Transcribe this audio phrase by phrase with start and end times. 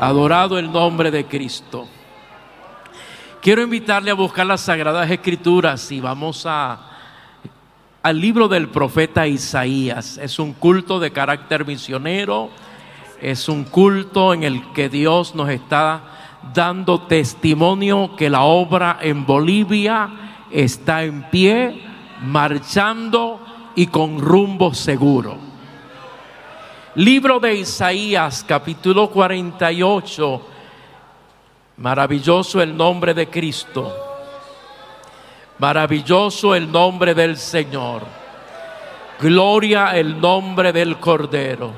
[0.00, 1.86] Adorado el nombre de Cristo.
[3.40, 6.90] Quiero invitarle a buscar las Sagradas Escrituras y vamos a,
[8.02, 10.18] al libro del profeta Isaías.
[10.18, 12.50] Es un culto de carácter misionero,
[13.22, 16.02] es un culto en el que Dios nos está
[16.52, 20.10] dando testimonio que la obra en Bolivia
[20.50, 21.82] está en pie,
[22.22, 23.40] marchando
[23.74, 25.45] y con rumbo seguro.
[26.96, 30.42] Libro de Isaías, capítulo 48.
[31.76, 33.94] Maravilloso el nombre de Cristo.
[35.58, 38.00] Maravilloso el nombre del Señor.
[39.20, 41.70] Gloria el nombre del Cordero.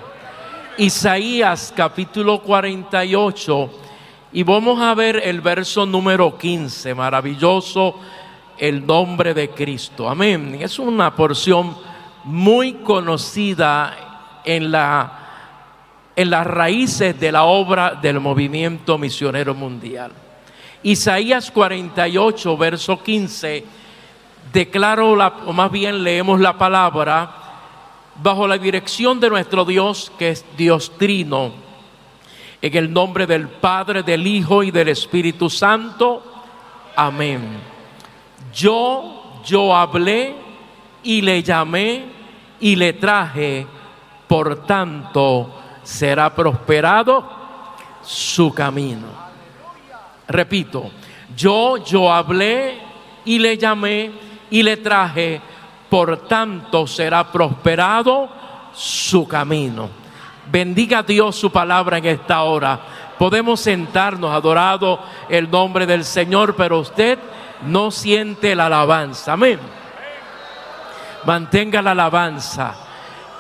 [0.77, 3.71] Isaías capítulo 48.
[4.35, 6.95] Y vamos a ver el verso número 15.
[6.95, 7.97] Maravilloso
[8.57, 10.09] el nombre de Cristo.
[10.09, 10.59] Amén.
[10.61, 11.77] Es una porción
[12.23, 14.08] muy conocida
[14.49, 15.13] en, la,
[16.17, 20.11] en las raíces de la obra del movimiento misionero mundial.
[20.83, 23.65] Isaías 48, verso 15,
[24.51, 27.31] declaro, la, o más bien leemos la palabra,
[28.23, 31.53] bajo la dirección de nuestro Dios, que es Dios Trino,
[32.63, 36.23] en el nombre del Padre, del Hijo y del Espíritu Santo.
[36.97, 37.43] Amén.
[38.55, 40.35] Yo, yo hablé
[41.03, 42.07] y le llamé
[42.61, 43.67] y le traje
[44.29, 47.25] por tanto será prosperado
[48.03, 49.07] su camino.
[50.29, 50.91] Repito,
[51.35, 52.79] yo, yo hablé
[53.25, 54.13] y le llamé
[54.51, 55.41] y le traje,
[55.89, 58.29] por tanto será prosperado
[58.73, 59.89] su camino.
[60.51, 62.79] Bendiga Dios su palabra en esta hora.
[63.19, 67.19] Podemos sentarnos, adorado el nombre del Señor, pero usted
[67.63, 69.33] no siente la alabanza.
[69.33, 69.59] Amén.
[71.25, 72.88] Mantenga la alabanza.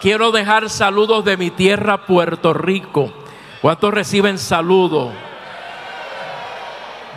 [0.00, 3.12] Quiero dejar saludos de mi tierra, Puerto Rico.
[3.60, 5.12] ¿Cuántos reciben saludos?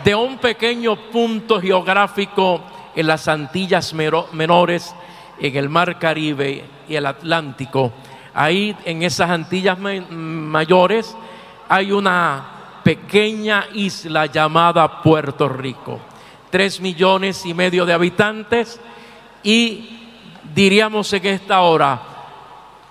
[0.02, 2.60] De un pequeño punto geográfico
[2.96, 4.92] en las Antillas Menores,
[5.38, 7.92] en el Mar Caribe y el Atlántico.
[8.34, 11.14] Ahí en esas Antillas Mayores
[11.68, 12.44] hay una
[12.82, 16.00] pequeña isla llamada Puerto Rico.
[16.50, 18.80] Tres millones y medio de habitantes
[19.44, 20.00] y
[20.52, 22.11] diríamos en esta hora,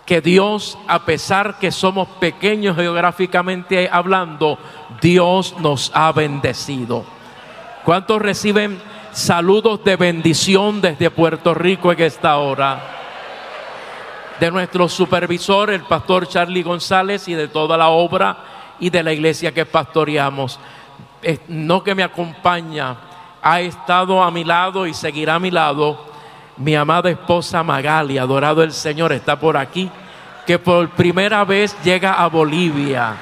[0.05, 4.57] que Dios, a pesar que somos pequeños geográficamente hablando,
[5.01, 7.05] Dios nos ha bendecido.
[7.85, 12.81] ¿Cuántos reciben saludos de bendición desde Puerto Rico en esta hora?
[14.39, 18.37] De nuestro supervisor, el pastor Charlie González, y de toda la obra
[18.79, 20.59] y de la iglesia que pastoreamos.
[21.47, 22.97] No que me acompaña,
[23.41, 26.10] ha estado a mi lado y seguirá a mi lado
[26.57, 29.89] mi amada esposa Magali, adorado el Señor, está por aquí,
[30.45, 33.15] que por primera vez llega a Bolivia.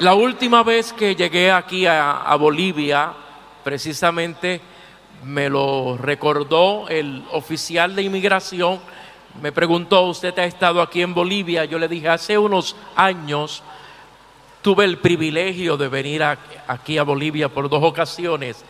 [0.00, 3.12] La última vez que llegué aquí a, Bolivia,
[3.62, 4.62] precisamente
[5.24, 8.80] me lo recordó el oficial de inmigración,
[9.42, 11.66] me preguntó, ¿usted ha estado aquí en Bolivia?
[11.66, 13.62] Yo le dije, hace unos años
[14.62, 18.62] Tuve el privilegio de venir aquí a Bolivia por dos ocasiones,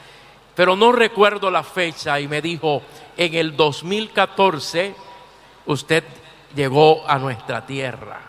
[0.55, 2.83] pero no recuerdo la fecha y me dijo,
[3.17, 4.95] en el 2014
[5.67, 6.05] usted
[6.55, 8.21] llegó a nuestra tierra.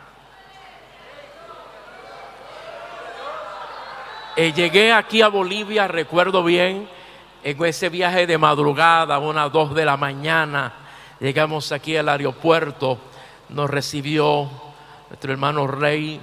[4.35, 6.87] Eh, llegué aquí a Bolivia, recuerdo bien,
[7.43, 10.73] en ese viaje de madrugada, a unas dos de la mañana,
[11.19, 12.97] llegamos aquí al aeropuerto,
[13.49, 14.49] nos recibió
[15.09, 16.21] nuestro hermano Rey,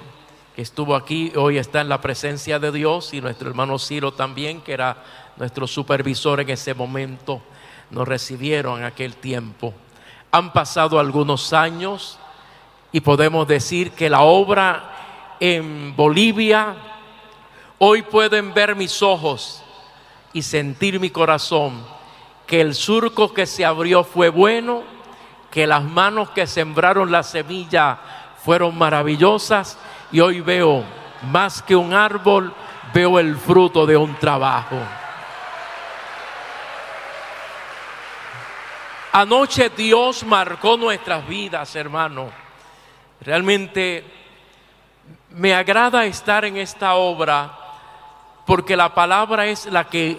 [0.62, 4.72] estuvo aquí, hoy está en la presencia de Dios, y nuestro hermano Ciro también, que
[4.72, 5.04] era
[5.36, 7.40] nuestro supervisor en ese momento,
[7.90, 9.72] nos recibieron en aquel tiempo.
[10.32, 12.18] Han pasado algunos años
[12.90, 16.74] y podemos decir que la obra en Bolivia,
[17.78, 19.62] hoy pueden ver mis ojos
[20.32, 21.84] y sentir mi corazón,
[22.48, 24.82] que el surco que se abrió fue bueno,
[25.52, 28.00] que las manos que sembraron la semilla
[28.44, 29.78] fueron maravillosas
[30.10, 30.84] y hoy veo
[31.30, 32.54] más que un árbol,
[32.94, 34.76] veo el fruto de un trabajo.
[39.12, 42.30] Anoche Dios marcó nuestras vidas, hermano.
[43.20, 44.04] Realmente
[45.30, 47.52] me agrada estar en esta obra
[48.46, 50.18] porque la palabra es la que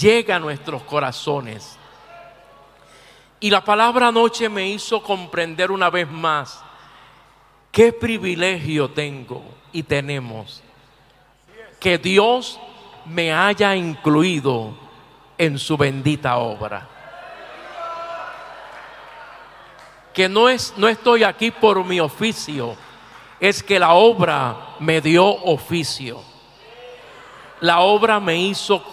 [0.00, 1.78] llega a nuestros corazones.
[3.40, 6.62] Y la palabra anoche me hizo comprender una vez más
[7.72, 9.42] qué privilegio tengo
[9.72, 10.62] y tenemos
[11.80, 12.60] que Dios
[13.06, 14.74] me haya incluido
[15.38, 16.88] en su bendita obra.
[20.14, 22.76] Que no es no estoy aquí por mi oficio,
[23.40, 26.20] es que la obra me dio oficio.
[27.60, 28.84] La obra me hizo,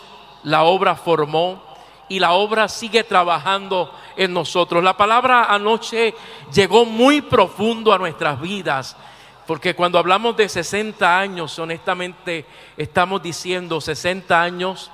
[0.43, 1.68] la obra formó
[2.09, 4.83] y la obra sigue trabajando en nosotros.
[4.83, 6.15] La palabra anoche
[6.51, 8.97] llegó muy profundo a nuestras vidas,
[9.45, 12.45] porque cuando hablamos de 60 años, honestamente
[12.75, 14.91] estamos diciendo 60 años,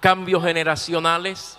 [0.00, 1.58] cambios generacionales.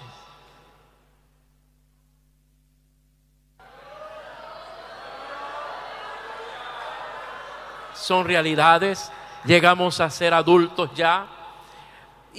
[7.94, 9.12] Son realidades,
[9.46, 11.39] llegamos a ser adultos ya.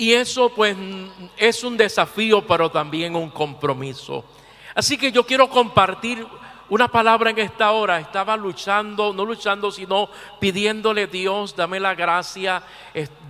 [0.01, 0.79] Y eso pues
[1.37, 4.25] es un desafío, pero también un compromiso.
[4.75, 6.27] Así que yo quiero compartir
[6.71, 8.01] una palabra en esta hora.
[8.01, 10.09] Estaba luchando, no luchando, sino
[10.41, 12.63] pidiéndole Dios, dame la gracia.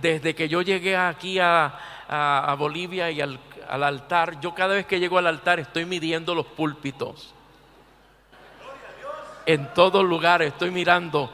[0.01, 4.97] Desde que yo llegué aquí a, Bolivia y al, al altar, yo cada vez que
[4.97, 7.33] llego al altar estoy midiendo los púlpitos.
[9.45, 11.33] En todos lugares estoy mirando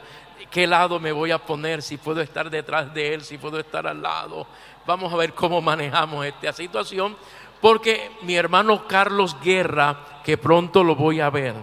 [0.50, 3.86] qué lado me voy a poner, si puedo estar detrás de él, si puedo estar
[3.86, 4.46] al lado.
[4.88, 7.14] Vamos a ver cómo manejamos esta situación,
[7.60, 11.56] porque mi hermano Carlos Guerra, que pronto lo voy a ver,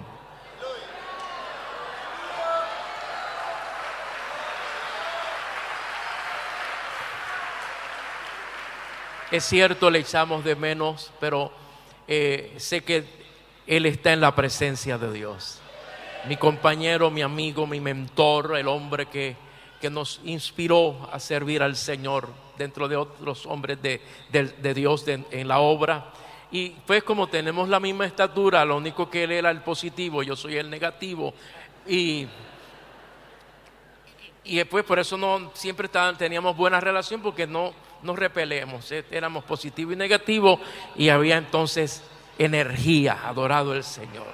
[9.32, 11.52] Es cierto, le echamos de menos, pero
[12.08, 13.06] eh, sé que
[13.66, 15.62] Él está en la presencia de Dios.
[16.28, 19.36] Mi compañero, mi amigo, mi mentor, el hombre que,
[19.80, 25.60] que nos inspiró a servir al Señor dentro de otros hombres de, Dios en la
[25.60, 26.12] obra.
[26.52, 30.36] Y pues como tenemos la misma estatura, lo único que él era el positivo, yo
[30.36, 31.34] soy el negativo.
[31.88, 32.28] Y,
[34.46, 37.74] y después por eso no siempre teníamos buena relación porque no
[38.04, 40.60] nos repelemos, eh, éramos positivo y negativo
[40.96, 42.04] y había entonces
[42.38, 44.28] energía, adorado el Señor.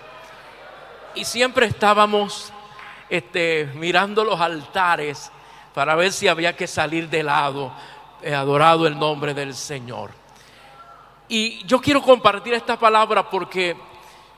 [1.16, 2.52] Y siempre estábamos
[3.12, 5.30] este, mirando los altares
[5.74, 7.74] para ver si había que salir de lado,
[8.22, 10.12] eh, adorado el nombre del Señor.
[11.28, 13.76] Y yo quiero compartir esta palabra porque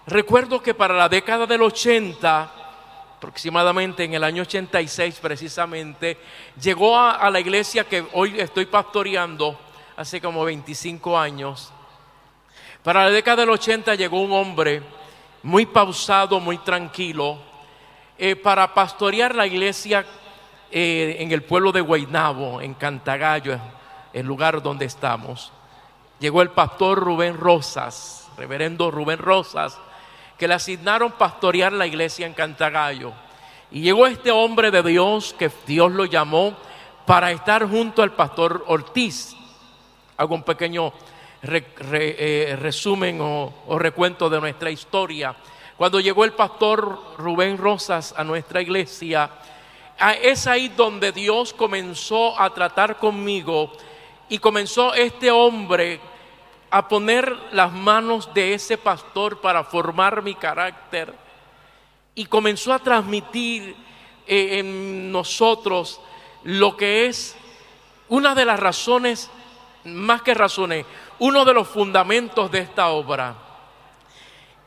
[0.07, 2.51] recuerdo que para la década del 80,
[3.17, 6.17] aproximadamente en el año 86 precisamente,
[6.59, 9.55] llegó a, la iglesia que hoy estoy pastoreando,
[9.95, 11.71] hace como 25 años.
[12.81, 14.81] Para la década del 80 llegó un hombre
[15.43, 17.52] muy pausado, muy tranquilo,
[18.17, 20.05] eh, para pastorear la iglesia
[20.71, 23.59] eh, en el pueblo de Guaynabo, en Cantagallo,
[24.13, 25.51] el lugar donde estamos.
[26.19, 29.79] Llegó el pastor Rubén Rosas, reverendo Rubén Rosas,
[30.37, 33.13] que le asignaron pastorear la iglesia en Cantagallo.
[33.71, 36.55] Y llegó este hombre de Dios que Dios lo llamó
[37.07, 39.35] para estar junto al pastor Ortiz.
[40.17, 40.93] Hago un pequeño
[41.41, 45.35] eh, resumen o recuento de nuestra historia.
[45.83, 49.29] Cuando llegó el pastor Rubén Rosas a nuestra iglesia,
[50.21, 53.69] es ahí donde Dios comenzó a tratar conmigo
[54.29, 55.99] y comenzó este hombre
[56.71, 61.13] a poner las manos de ese pastor para formar mi carácter
[62.15, 63.75] y comenzó a transmitir
[64.25, 65.99] eh, en nosotros
[66.45, 67.35] lo que es
[68.07, 69.29] una de las razones,
[69.83, 70.85] más que razones,
[71.19, 73.42] uno de los fundamentos de esta obra,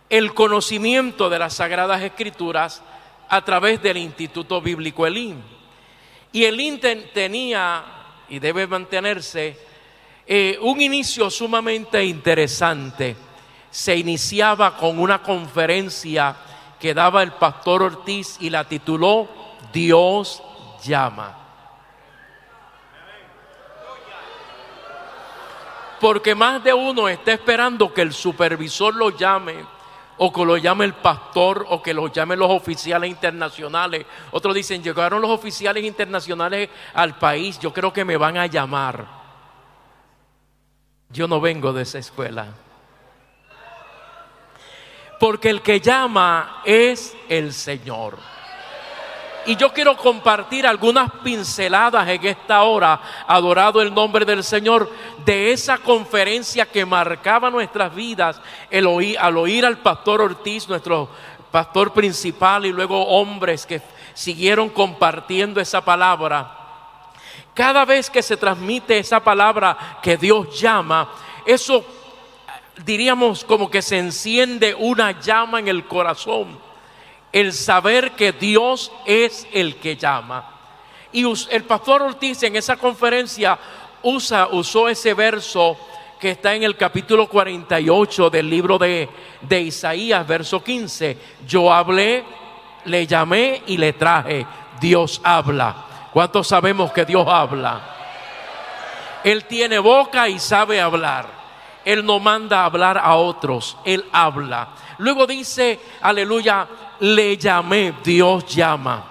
[0.09, 2.83] el conocimiento de las Sagradas Escrituras
[3.29, 5.43] a través del Instituto Bíblico Elín.
[6.33, 6.81] Y Elín
[7.13, 7.85] tenía,
[8.29, 9.59] y debe mantenerse,
[10.27, 13.17] eh, un inicio sumamente interesante.
[13.71, 16.37] Se iniciaba con una conferencia
[16.79, 19.29] que daba el pastor Ortiz y la tituló
[19.73, 20.43] Dios
[20.85, 21.43] llama.
[26.01, 29.76] Porque más de uno está esperando que el supervisor lo llame
[30.19, 34.07] o que lo llame el pastor o que lo llamen los oficiales internacionales.
[34.31, 39.07] Otros dicen, llegaron los oficiales internacionales al país, yo creo que me van a llamar.
[41.11, 42.47] Yo no vengo de esa escuela.
[45.19, 48.36] Porque el que llama es el Señor.
[49.47, 54.91] Y yo quiero compartir algunas pinceladas en esta hora, adorado el nombre del Señor,
[55.25, 58.41] de esa conferencia que marcaba nuestras vidas
[58.73, 61.09] al oír al pastor Ortiz, nuestro
[61.53, 63.81] pastor principal, y luego hombres que
[64.15, 66.51] siguieron compartiendo esa palabra.
[67.55, 71.09] Cada vez que se transmite esa palabra que Dios llama,
[71.47, 71.85] eso
[72.85, 76.66] diríamos como que se enciende una llama en el corazón
[77.37, 80.55] el saber que Dios es el que llama.
[81.13, 83.59] Y el pastor Ortiz en esa conferencia
[84.03, 85.77] usa, usó ese verso
[86.19, 89.11] que está en el capítulo 48 del libro de,
[89.43, 91.19] de Isaías, verso 15.
[91.47, 92.25] Yo hablé,
[92.87, 94.47] le llamé y le traje.
[94.81, 96.09] Dios habla.
[96.15, 97.83] ¿Cuántos sabemos que Dios habla?
[99.23, 101.36] Él tiene boca y sabe hablar.
[101.87, 104.71] Él no manda hablar a otros, Él habla.
[104.99, 106.67] Luego dice, aleluya,
[106.99, 109.05] le llamé, Dios llama.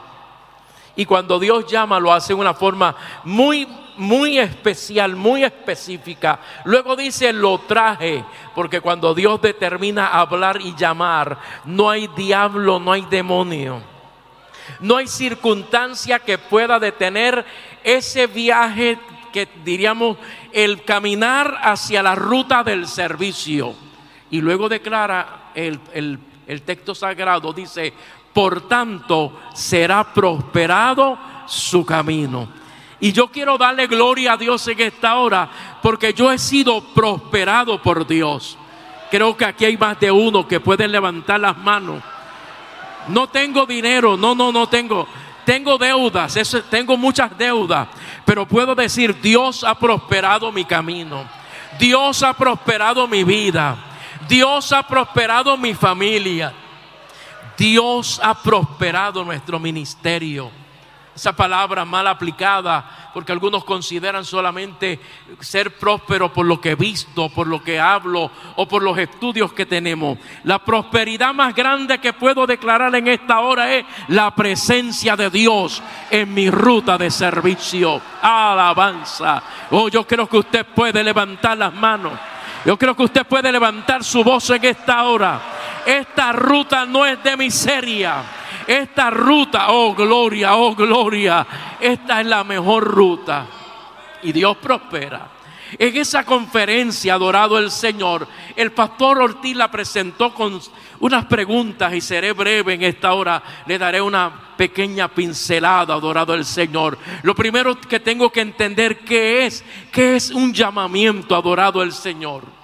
[0.97, 3.65] Y cuando Dios llama lo hace de una forma muy,
[3.95, 6.37] muy especial, muy específica.
[6.65, 12.91] Luego dice, lo traje, porque cuando Dios determina hablar y llamar, no hay diablo, no
[12.91, 13.81] hay demonio.
[14.81, 17.45] No hay circunstancia que pueda detener
[17.85, 18.99] ese viaje
[19.35, 20.17] que diríamos
[20.53, 23.75] el caminar hacia la ruta del servicio.
[24.31, 25.77] Y luego declara el,
[26.47, 27.93] el texto sagrado dice,
[28.31, 32.47] por tanto será prosperado su camino.
[33.01, 35.49] Y yo quiero darle gloria a Dios en esta hora
[35.81, 38.57] porque yo he sido prosperado por Dios.
[39.11, 42.01] Creo que aquí hay más de uno que puede levantar las manos.
[43.09, 45.05] No tengo dinero, no, no, no tengo.
[45.45, 46.35] Tengo deudas,
[46.69, 47.87] tengo muchas deudas,
[48.25, 51.23] pero puedo decir, Dios ha prosperado mi camino.
[51.79, 53.77] Dios ha prosperado mi vida.
[54.27, 56.53] Dios ha prosperado mi familia.
[57.57, 60.64] Dios ha prosperado nuestro ministerio.
[61.15, 64.99] Esa palabra mal aplicada, porque algunos consideran solamente
[65.39, 69.53] ser próspero por lo que he visto, por lo que hablo o por los estudios
[69.53, 70.17] que tenemos.
[70.43, 75.81] La prosperidad más grande que puedo declarar en esta hora es la presencia de Dios
[76.11, 78.01] en mi ruta de servicio.
[78.21, 79.41] Alabanza.
[79.71, 82.11] Oh, yo creo que usted puede levantar las manos.
[82.65, 85.39] Yo creo que usted puede levantar su voz en esta hora.
[85.85, 88.23] Esta ruta no es de miseria.
[88.67, 91.45] Esta ruta, oh gloria, oh gloria,
[91.79, 93.47] esta es la mejor ruta.
[94.23, 95.29] Y Dios prospera.
[95.77, 100.59] En esa conferencia, adorado el Señor, el pastor Ortiz la presentó con
[100.99, 103.41] unas preguntas y seré breve en esta hora.
[103.65, 106.97] Le daré una pequeña pincelada, adorado el Señor.
[107.23, 112.54] Lo primero que tengo que entender qué es, qué es un llamamiento, adorado el Señor.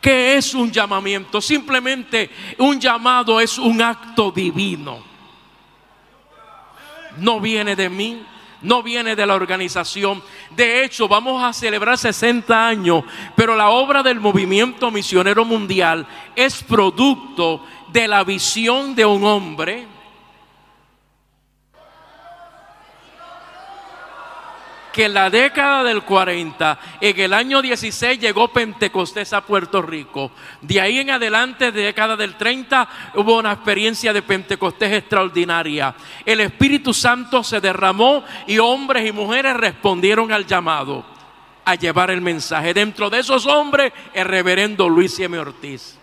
[0.00, 1.40] ¿Qué es un llamamiento?
[1.40, 5.02] Simplemente un llamado es un acto divino.
[7.18, 8.22] No viene de mí,
[8.62, 10.22] no viene de la organización.
[10.50, 13.04] De hecho, vamos a celebrar 60 años,
[13.36, 19.91] pero la obra del movimiento misionero mundial es producto de la visión de un hombre
[24.92, 30.30] que en la década del 40, en el año 16 llegó Pentecostés a Puerto Rico.
[30.60, 35.94] De ahí en adelante, de década del 30, hubo una experiencia de Pentecostés extraordinaria.
[36.26, 41.04] El Espíritu Santo se derramó y hombres y mujeres respondieron al llamado
[41.64, 42.74] a llevar el mensaje.
[42.74, 45.38] Dentro de esos hombres, el reverendo Luis M.
[45.38, 45.98] Ortiz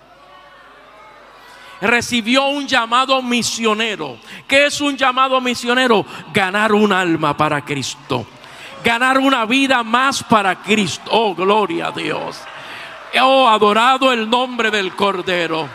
[1.81, 4.17] recibió un llamado misionero.
[4.47, 6.05] ¿Qué es un llamado misionero?
[6.33, 8.27] Ganar un alma para Cristo
[8.83, 11.09] ganar una vida más para Cristo.
[11.11, 12.41] Oh, gloria a Dios.
[13.21, 15.67] Oh, adorado el nombre del Cordero.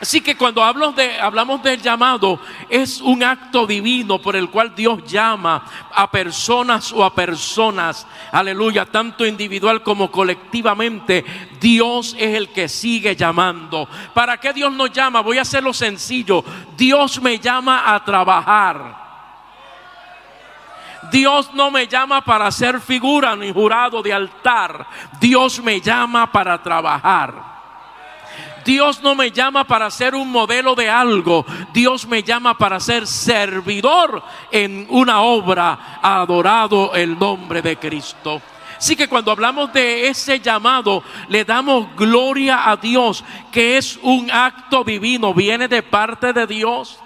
[0.00, 4.74] Así que cuando hablamos, de, hablamos del llamado, es un acto divino por el cual
[4.74, 5.64] Dios llama
[5.94, 11.24] a personas o a personas, aleluya, tanto individual como colectivamente.
[11.58, 13.88] Dios es el que sigue llamando.
[14.12, 15.22] ¿Para qué Dios nos llama?
[15.22, 16.44] Voy a hacerlo sencillo.
[16.76, 19.05] Dios me llama a trabajar.
[21.10, 24.86] Dios no me llama para ser figura ni jurado de altar.
[25.20, 27.56] Dios me llama para trabajar.
[28.64, 31.46] Dios no me llama para ser un modelo de algo.
[31.72, 38.42] Dios me llama para ser servidor en una obra adorado el nombre de Cristo.
[38.76, 44.30] Así que cuando hablamos de ese llamado, le damos gloria a Dios, que es un
[44.30, 46.98] acto divino, viene de parte de Dios.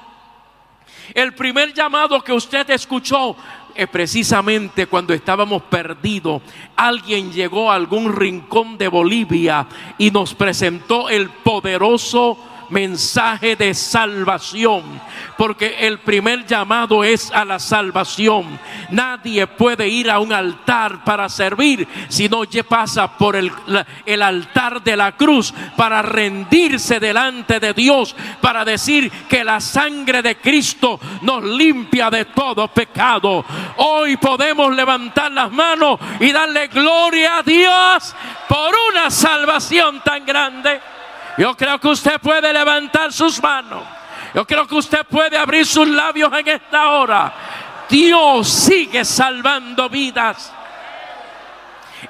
[1.15, 3.37] El primer llamado que usted escuchó
[3.87, 6.43] precisamente cuando estábamos perdidos,
[6.77, 9.67] alguien llegó a algún rincón de Bolivia
[9.99, 12.37] y nos presentó el poderoso
[12.71, 15.01] mensaje de salvación,
[15.37, 18.59] porque el primer llamado es a la salvación.
[18.91, 23.53] Nadie puede ir a un altar para servir si no pasa por el,
[24.07, 30.23] el altar de la cruz para rendirse delante de Dios, para decir que la sangre
[30.23, 33.45] de Cristo nos limpia de todo pecado.
[33.77, 38.15] Hoy podemos levantar las manos y darle gloria a Dios
[38.49, 40.81] por una salvación tan grande.
[41.41, 43.83] Yo creo que usted puede levantar sus manos.
[44.35, 47.33] Yo creo que usted puede abrir sus labios en esta hora.
[47.89, 50.53] Dios sigue salvando vidas.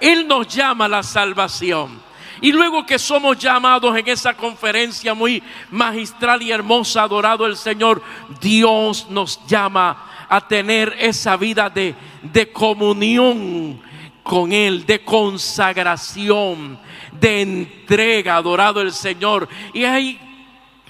[0.00, 2.02] Él nos llama a la salvación.
[2.40, 8.02] Y luego que somos llamados en esa conferencia muy magistral y hermosa, adorado el Señor,
[8.40, 13.80] Dios nos llama a tener esa vida de, de comunión
[14.24, 16.80] con Él, de consagración,
[17.20, 19.48] de entrega, adorado el Señor.
[19.72, 20.18] Y ahí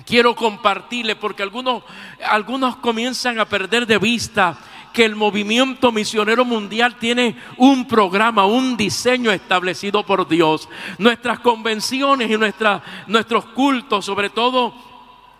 [0.06, 1.82] quiero compartirle porque algunos,
[2.26, 4.58] algunos comienzan a perder de vista
[4.92, 10.68] que el movimiento misionero mundial tiene un programa, un diseño establecido por Dios.
[10.98, 14.74] Nuestras convenciones y nuestros cultos, sobre todo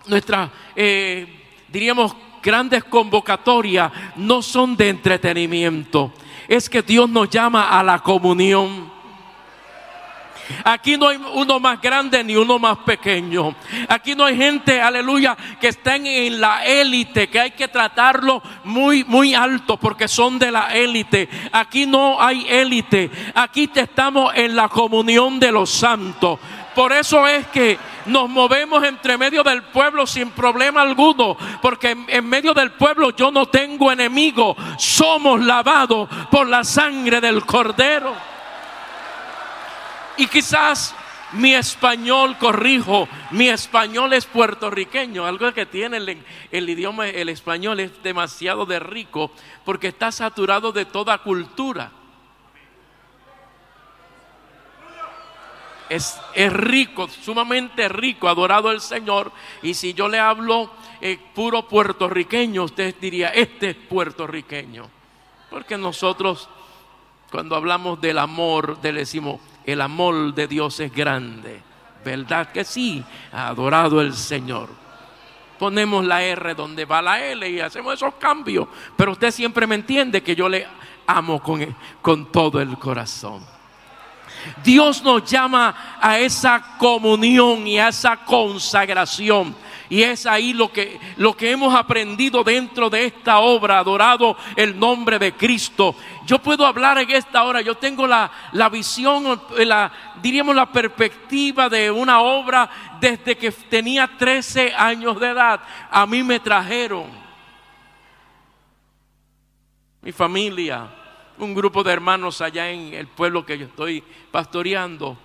[0.07, 1.27] nuestras, eh,
[1.69, 6.13] diríamos, grandes convocatorias, no son de entretenimiento.
[6.49, 9.00] Es que Dios nos llama a la comunión.
[10.65, 13.55] Aquí no hay uno más grande ni uno más pequeño.
[13.89, 19.05] Aquí no hay gente, aleluya, que estén en la élite, que hay que tratarlo muy,
[19.05, 21.29] muy alto porque son de la élite.
[21.53, 23.11] Aquí no hay élite.
[23.35, 26.39] Aquí estamos en la comunión de los santos.
[26.75, 32.29] Por eso es que nos movemos entre medio del pueblo sin problema alguno, porque en,
[32.29, 38.15] medio del pueblo yo no tengo enemigo, somos lavados por la sangre del cordero.
[40.21, 40.95] Y quizás
[41.33, 47.81] mi español, corrijo, mi español es puertorriqueño, algo que tiene el, el, idioma, el español
[47.81, 49.31] es demasiado de rico
[49.65, 51.91] porque está saturado de toda cultura.
[55.89, 59.33] Es, es rico, sumamente rico, adorado el Señor.
[59.63, 64.87] Y si yo le hablo eh, puro puertorriqueño, usted diría, este es puertorriqueño.
[65.49, 66.51] Porque nosotros,
[67.31, 71.63] cuando hablamos del amor, le decimos, el amor de Dios es grande.
[72.05, 73.05] ¿Verdad que sí?
[73.33, 74.69] Adorado el Señor.
[75.59, 78.67] Ponemos la R donde va la L y hacemos esos cambios.
[78.97, 80.67] Pero usted siempre me entiende que yo le
[81.07, 83.45] amo con, con todo el corazón.
[84.65, 89.55] Dios nos llama a esa comunión y a esa consagración.
[89.91, 94.79] Y es ahí lo que, lo que hemos aprendido dentro de esta obra, adorado el
[94.79, 95.97] nombre de Cristo.
[96.25, 101.69] Yo puedo hablar en esta hora, yo tengo la, la visión, la, diríamos la perspectiva
[101.69, 105.61] de una obra desde que tenía 13 años de edad.
[105.91, 107.07] A mí me trajeron
[110.03, 110.89] mi familia,
[111.37, 115.19] un grupo de hermanos allá en el pueblo que yo estoy pastoreando.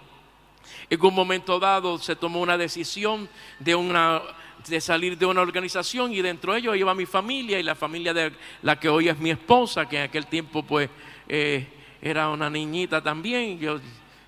[0.89, 4.21] En un momento dado se tomó una decisión de una
[4.67, 8.13] de salir de una organización y dentro de ellos iba mi familia y la familia
[8.13, 10.89] de la que hoy es mi esposa, que en aquel tiempo pues
[11.27, 11.67] eh,
[12.01, 13.79] era una niñita también, yo,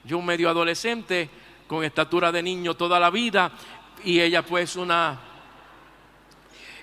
[0.04, 1.30] yo medio adolescente
[1.68, 3.52] con estatura de niño toda la vida
[4.04, 5.20] y ella pues una,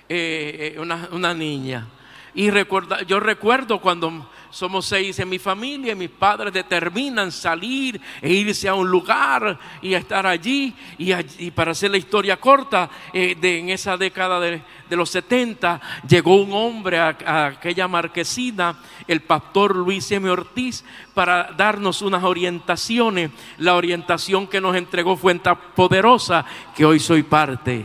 [0.07, 1.87] eh, eh, una, una, niña.
[2.33, 7.99] Y recuerda, yo recuerdo cuando somos seis en mi familia y mis padres determinan salir
[8.21, 10.73] e irse a un lugar y estar allí.
[10.97, 16.41] Y, para hacer la historia corta, eh, de, en esa década de, los 70 llegó
[16.41, 18.77] un hombre a, aquella marquesina,
[19.09, 20.29] el pastor Luis M.
[20.29, 23.31] Ortiz, para darnos unas orientaciones.
[23.57, 27.83] La orientación que nos entregó fue tan poderosa que hoy soy parte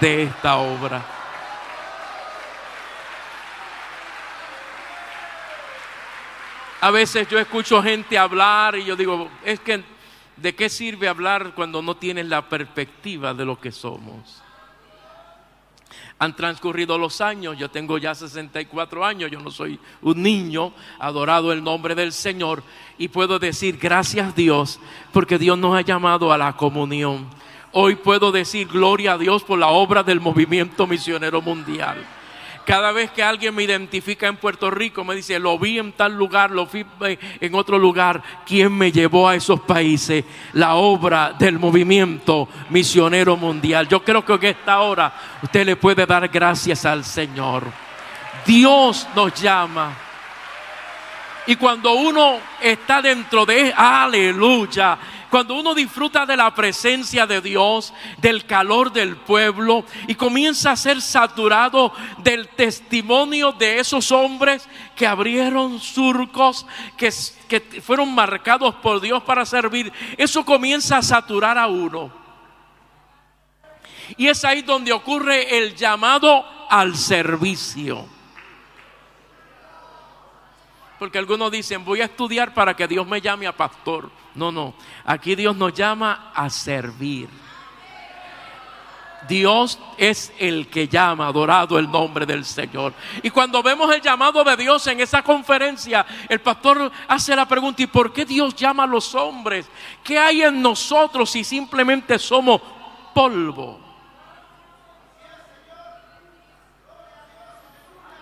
[0.00, 1.23] de esta obra.
[6.84, 9.82] A veces yo escucho gente hablar y yo digo, es que
[10.36, 14.42] ¿de qué sirve hablar cuando no tienes la perspectiva de lo que somos?
[16.18, 21.54] Han transcurrido los años, yo tengo ya 64 años, yo no soy un niño, adorado
[21.54, 22.62] el nombre del Señor
[22.98, 24.78] y puedo decir gracias Dios
[25.10, 27.30] porque Dios nos ha llamado a la comunión.
[27.72, 32.04] Hoy puedo decir gloria a Dios por la obra del movimiento misionero mundial.
[32.66, 36.14] Cada vez que alguien me identifica en Puerto Rico, me dice, lo vi en tal
[36.14, 36.84] lugar, lo vi
[37.40, 38.22] en otro lugar.
[38.46, 40.24] ¿Quién me llevó a esos países?
[40.54, 43.86] La obra del movimiento misionero mundial.
[43.86, 47.64] Yo creo que en esta hora usted le puede dar gracias al Señor.
[48.46, 49.92] Dios nos llama.
[51.46, 54.96] Y cuando uno está dentro de, aleluya,
[55.34, 60.76] cuando uno disfruta de la presencia de Dios, del calor del pueblo y comienza a
[60.76, 66.64] ser saturado del testimonio de esos hombres que abrieron surcos,
[66.96, 67.10] que,
[67.82, 72.12] fueron marcados por Dios para servir, eso comienza a saturar a uno.
[74.16, 78.13] Y es ahí donde ocurre el llamado al servicio.
[81.04, 84.10] Porque algunos dicen, voy a estudiar para que Dios me llame a pastor.
[84.34, 84.72] No, no,
[85.04, 87.28] aquí Dios nos llama a servir.
[89.28, 92.94] Dios es el que llama, adorado el nombre del Señor.
[93.22, 97.82] Y cuando vemos el llamado de Dios en esa conferencia, el pastor hace la pregunta,
[97.82, 99.68] ¿y por qué Dios llama a los hombres?
[100.02, 102.62] ¿Qué hay en nosotros si simplemente somos
[103.12, 103.78] polvo?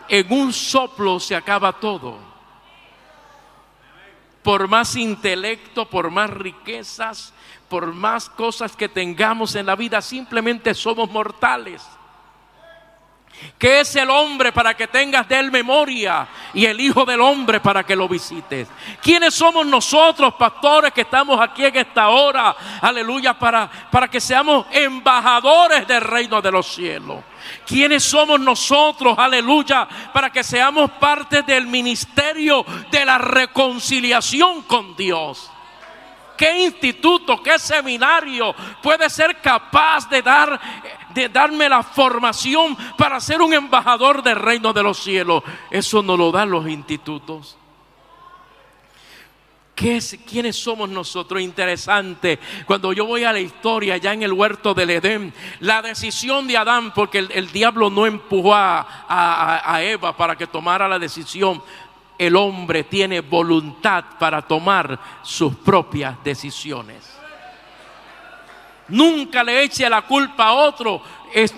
[0.08, 2.31] En un soplo se acaba todo
[4.42, 7.32] por más intelecto, por más riquezas,
[7.68, 11.82] por más cosas que tengamos en la vida, simplemente somos mortales.
[13.58, 17.60] ¿Qué es el hombre para que tengas de él memoria y el Hijo del Hombre
[17.60, 18.68] para que lo visites?
[19.00, 22.56] ¿Quiénes somos nosotros, pastores, que estamos aquí en esta hora?
[22.80, 27.22] Aleluya, para, para que seamos embajadores del reino de los cielos.
[27.66, 35.50] ¿Quiénes somos nosotros, aleluya, para que seamos parte del ministerio de la reconciliación con Dios?
[36.36, 40.60] ¿Qué instituto, qué seminario puede ser capaz de dar
[41.14, 45.42] de darme la formación para ser un embajador del reino de los cielos?
[45.70, 47.56] Eso no lo dan los institutos.
[49.74, 51.40] ¿Quiénes somos nosotros?
[51.40, 52.38] Interesante.
[52.66, 56.56] Cuando yo voy a la historia, ya en el huerto del Edén, la decisión de
[56.56, 61.62] Adán, porque el, diablo no empujó a, Eva para que tomara la decisión,
[62.16, 67.11] el hombre tiene voluntad para tomar sus propias decisiones.
[68.92, 71.02] Nunca le eche la culpa a otro.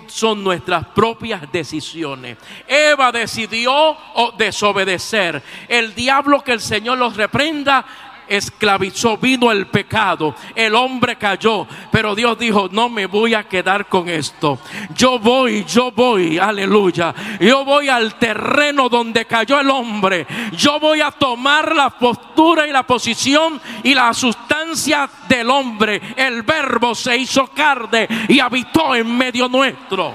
[0.06, 2.38] son nuestras propias decisiones.
[2.66, 3.96] Eva decidió
[4.38, 5.42] desobedecer.
[5.66, 7.84] El diablo que el Señor los reprenda
[8.28, 13.86] esclavizó, vino el pecado, el hombre cayó, pero Dios dijo, no me voy a quedar
[13.86, 14.58] con esto.
[14.94, 17.14] Yo voy, yo voy, aleluya.
[17.40, 20.26] Yo voy al terreno donde cayó el hombre.
[20.52, 26.00] Yo voy a tomar la postura y la posición y la sustancia del hombre.
[26.16, 30.14] El verbo se hizo carne y habitó en medio nuestro.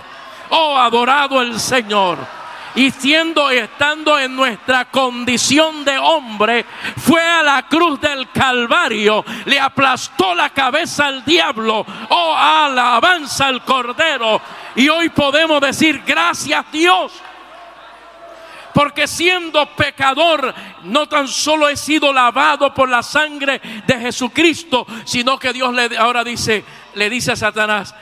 [0.49, 2.38] Oh, adorado el Señor
[2.75, 6.65] y siendo estando en nuestra condición de hombre,
[6.97, 13.63] fue a la cruz del Calvario, le aplastó la cabeza al diablo, oh alabanza al
[13.63, 14.41] Cordero.
[14.75, 17.11] Y hoy podemos decir gracias Dios.
[18.73, 20.53] Porque siendo pecador,
[20.83, 25.97] no tan solo he sido lavado por la sangre de Jesucristo, sino que Dios le,
[25.97, 27.95] ahora dice, le dice a Satanás,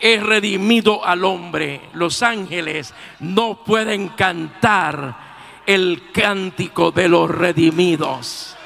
[0.00, 1.82] he redimido al hombre.
[1.92, 5.30] Los ángeles no pueden cantar
[5.66, 8.56] el cántico de los redimidos.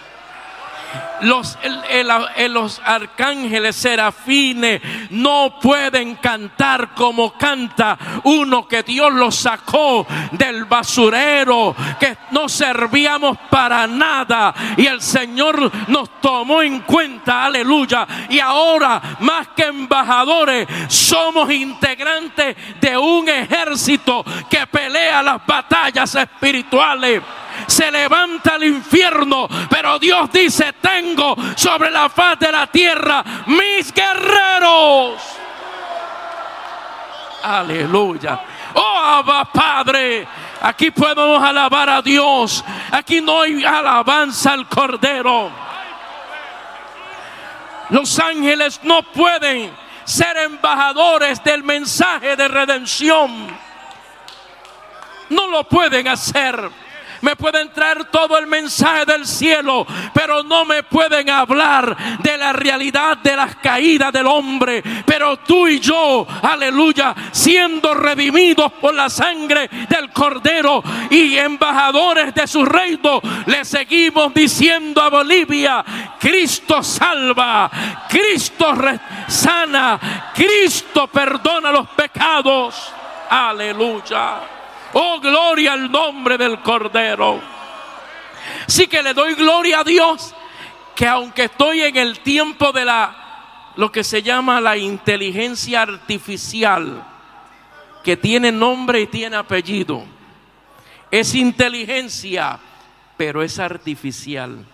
[1.22, 1.58] Los,
[2.50, 11.74] los arcángeles serafines no pueden cantar como canta uno que Dios los sacó del basurero,
[11.98, 18.06] que no servíamos para nada y el Señor nos tomó en cuenta, aleluya.
[18.28, 27.22] Y ahora, más que embajadores, somos integrantes de un ejército que pelea las batallas espirituales
[27.66, 33.92] se levanta el infierno, pero Dios dice, tengo sobre la faz de la tierra mis
[33.92, 35.20] guerreros.
[37.42, 38.40] Aleluya.
[38.74, 40.26] Oh, Abba Padre,
[40.62, 42.64] aquí podemos alabar a Dios.
[42.90, 45.50] Aquí no hay alabanza al Cordero.
[47.90, 49.70] Los ángeles no pueden
[50.04, 53.46] ser embajadores del mensaje de redención.
[55.28, 56.70] No lo pueden hacer
[57.24, 62.52] me pueden traer todo el mensaje del cielo, pero no me pueden hablar de la
[62.52, 64.82] realidad de las caídas del hombre.
[65.06, 72.46] Pero tú y yo, aleluya, siendo redimidos por la sangre del Cordero y embajadores de
[72.46, 75.82] su reino, le seguimos diciendo a Bolivia,
[76.20, 77.70] Cristo salva,
[78.06, 78.74] Cristo
[79.28, 82.92] sana, Cristo perdona los pecados.
[83.30, 84.63] Aleluya.
[84.94, 87.40] Oh, gloria al nombre del Cordero.
[88.66, 90.34] Sí que le doy gloria a Dios
[90.94, 93.24] que aunque estoy en el tiempo de la
[93.76, 97.04] lo que se llama la inteligencia artificial,
[98.04, 100.04] que tiene nombre y tiene apellido.
[101.10, 102.58] Es inteligencia,
[103.16, 104.64] pero es artificial.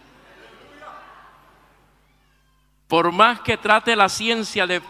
[2.88, 4.82] Por más que trate la ciencia de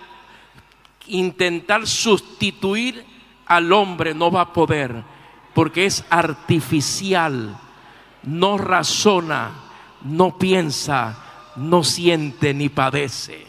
[1.07, 3.05] intentar sustituir
[3.47, 5.05] al hombre, no va a poder,
[5.55, 7.59] porque es artificial,
[8.23, 9.51] no razona,
[10.03, 11.17] no piensa,
[11.57, 13.47] no siente ni padece.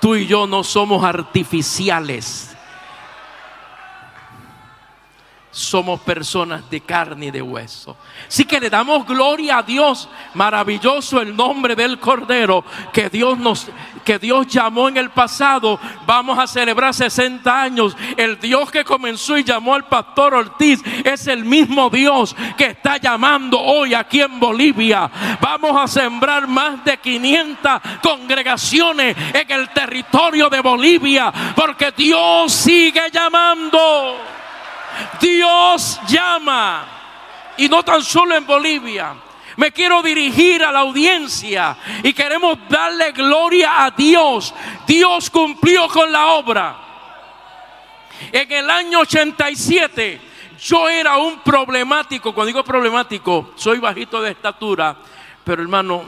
[0.00, 2.49] Tú y yo no somos artificiales
[5.50, 7.96] somos personas de carne y de hueso.
[8.28, 13.66] Así que le damos gloria a Dios, maravilloso el nombre del Cordero que Dios nos
[14.04, 15.78] que Dios llamó en el pasado.
[16.06, 17.96] Vamos a celebrar 60 años.
[18.16, 22.96] El Dios que comenzó y llamó al pastor Ortiz es el mismo Dios que está
[22.96, 25.10] llamando hoy aquí en Bolivia.
[25.40, 33.10] Vamos a sembrar más de 500 congregaciones en el territorio de Bolivia porque Dios sigue
[33.12, 34.16] llamando.
[35.20, 36.86] Dios llama.
[37.56, 39.14] Y no tan solo en Bolivia.
[39.56, 44.54] Me quiero dirigir a la audiencia y queremos darle gloria a Dios.
[44.86, 46.76] Dios cumplió con la obra.
[48.32, 50.20] En el año 87
[50.62, 52.32] yo era un problemático.
[52.32, 54.96] Cuando digo problemático, soy bajito de estatura.
[55.44, 56.04] Pero hermano,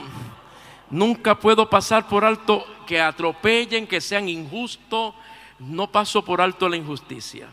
[0.89, 5.15] nunca puedo pasar por alto que atropellen, que sean injustos.
[5.59, 7.49] No paso por alto la injusticia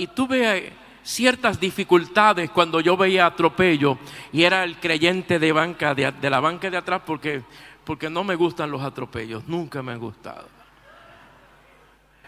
[0.00, 3.98] y tuve eh, ciertas dificultades cuando yo veía atropello
[4.32, 7.42] y era el creyente de, banca, de, la banca de atrás porque,
[7.84, 10.48] porque no me gustan los atropellos, nunca me han gustado.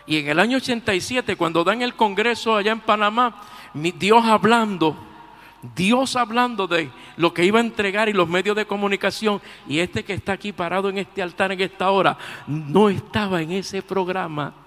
[0.06, 3.40] Y en el año 87, cuando dan el Congreso allá en Panamá,
[3.72, 4.94] mi Dios hablando,
[5.74, 10.04] Dios hablando de lo que iba a entregar y los medios de comunicación, y este
[10.04, 14.61] que está aquí parado en este altar en esta hora, no estaba en ese programa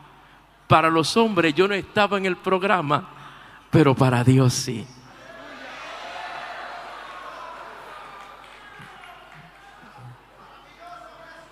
[0.67, 3.07] para los hombres yo no estaba en el programa,
[3.69, 4.85] pero para Dios sí.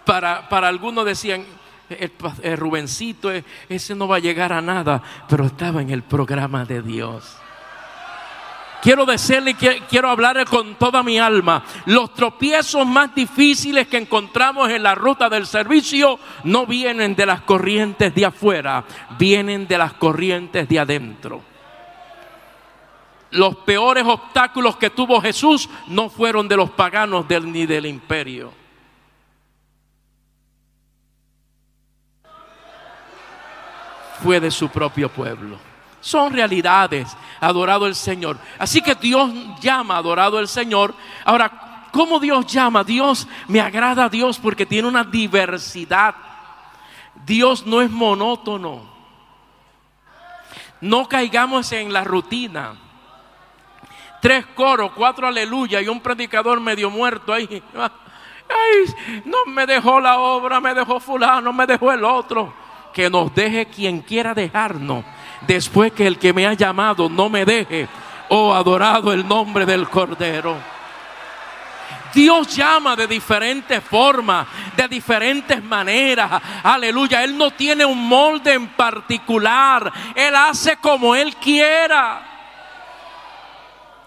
[0.05, 1.45] Para, para algunos decían,
[1.89, 6.65] el, Rubencito, e, ese no va a llegar a nada, pero estaba en el programa
[6.65, 7.37] de Dios.
[8.83, 11.63] Quiero decirle, quiero hablarle con toda mi alma.
[11.85, 17.39] Los tropiezos más difíciles que encontramos en la ruta del servicio no vienen de las
[17.43, 18.83] corrientes de afuera,
[19.17, 21.41] vienen de las corrientes de adentro.
[23.31, 28.51] Los peores obstáculos que tuvo Jesús no fueron de los paganos ni del imperio.
[34.21, 35.72] Fue de su propio pueblo.
[36.03, 38.37] Son realidades, adorado el Señor.
[38.59, 40.93] Así que Dios llama, adorado el Señor.
[41.23, 42.83] Ahora, ¿cómo Dios llama?
[42.83, 46.13] Dios me agrada a Dios porque tiene una diversidad.
[47.25, 48.81] Dios no es monótono.
[50.81, 52.73] No caigamos en la rutina.
[54.19, 57.63] Tres coros, cuatro aleluya y un predicador medio muerto ahí.
[59.25, 62.53] No me dejó la obra, me dejó fulano, me dejó el otro.
[62.93, 65.03] Que nos deje quien quiera dejarnos
[65.47, 67.87] después que el que me ha llamado no me deje.
[68.29, 70.57] Oh, adorado el nombre del Cordero.
[72.13, 76.41] Dios llama de diferentes formas, de diferentes maneras.
[76.63, 77.23] Aleluya.
[77.23, 79.91] Él no tiene un molde en particular.
[80.13, 82.32] Él hace como Él quiera.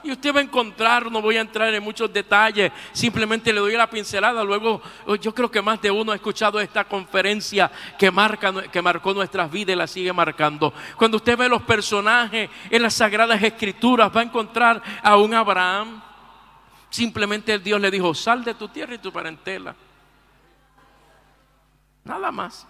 [0.06, 3.72] Y usted va a encontrar, no voy a entrar en muchos detalles, simplemente le doy
[3.72, 4.44] la pincelada.
[4.44, 4.80] Luego,
[5.20, 9.50] yo creo que más de uno ha escuchado esta conferencia que, marca, que marcó nuestras
[9.50, 10.72] vidas y la sigue marcando.
[10.96, 16.00] Cuando usted ve los personajes en las Sagradas Escrituras, va a encontrar a un Abraham.
[16.88, 19.74] Simplemente Dios le dijo, sal de tu tierra y tu parentela.
[22.04, 22.64] Nada más.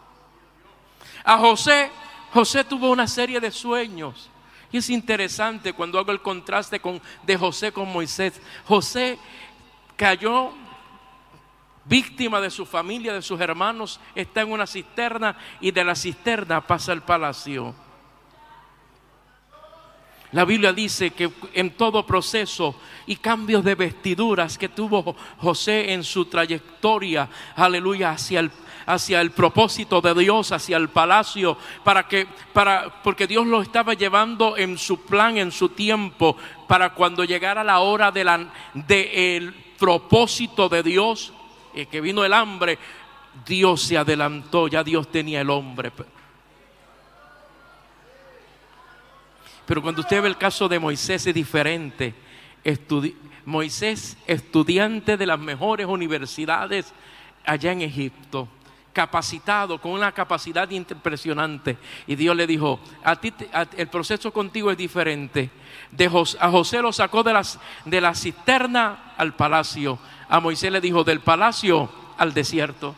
[1.23, 1.91] A José,
[2.33, 4.31] José tuvo una serie de sueños.
[4.77, 8.41] Es interesante cuando hago el contraste con, de José con Moisés.
[8.67, 9.19] José
[9.97, 10.53] cayó
[11.85, 16.67] víctima de su familia, de sus hermanos, está en una cisterna y de la cisterna
[16.67, 17.75] pasa al palacio.
[20.33, 26.03] La Biblia dice que en todo proceso y cambios de vestiduras que tuvo José en
[26.03, 28.51] su trayectoria, aleluya, hacia el
[28.87, 33.95] hacia el propósito de Dios, hacia el palacio, para que, para, porque Dios lo estaba
[33.95, 36.37] llevando en su plan, en su tiempo,
[36.69, 41.33] para cuando llegara la hora del de propósito de Dios,
[41.75, 42.79] y que vino el hambre,
[43.45, 45.93] Dios se adelantó, ya Dios tenía el hombre.
[49.67, 52.15] Pero cuando usted ve el caso de Moisés es diferente.
[53.45, 56.93] Moisés, estudiante de las mejores universidades
[57.45, 58.49] allá en Egipto,
[58.97, 61.77] capacitado, con una capacidad impresionante.
[62.07, 63.31] Y Dios le dijo, a ti
[63.77, 65.51] el proceso contigo es diferente.
[65.91, 66.07] De
[66.41, 67.39] a José lo sacó de,
[67.85, 69.99] de la cisterna al palacio.
[70.31, 72.95] A Moisés le dijo, del palacio al desierto.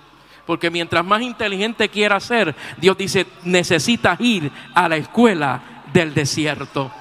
[0.46, 6.92] Porque mientras más inteligente quiera ser, Dios dice, necesitas ir a la escuela del desierto.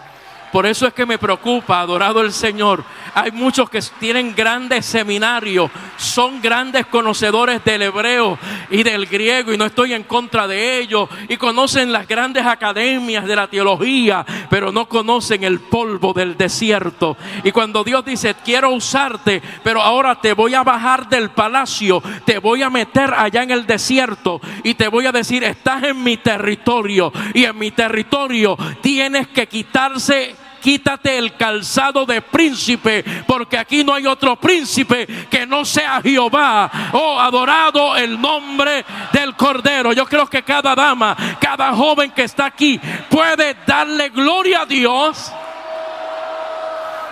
[0.51, 2.83] Por eso es que me preocupa, adorado el Señor.
[3.13, 9.57] Hay muchos que tienen grandes seminarios, son grandes conocedores del hebreo y del griego, y
[9.57, 14.71] no estoy en contra de ellos, y conocen las grandes academias de la teología, pero
[14.71, 17.17] no conocen el polvo del desierto.
[17.43, 22.39] Y cuando Dios dice, quiero usarte, pero ahora te voy a bajar del palacio, te
[22.39, 26.17] voy a meter allá en el desierto, y te voy a decir, estás en mi
[26.17, 33.83] territorio, y en mi territorio tienes que quitarse quítate el calzado de príncipe, porque aquí
[33.83, 36.69] no hay otro príncipe que no sea Jehová.
[36.93, 39.93] Oh, adorado el nombre del Cordero.
[39.93, 45.31] Yo creo que cada dama, cada joven que está aquí puede darle gloria a Dios.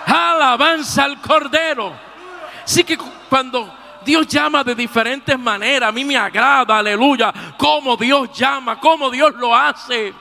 [0.05, 1.93] Alabanza al Cordero.
[2.63, 2.97] Así que
[3.29, 5.89] cuando Dios llama de diferentes maneras.
[5.89, 10.13] A mí me agrada, aleluya, cómo Dios llama, cómo Dios lo hace.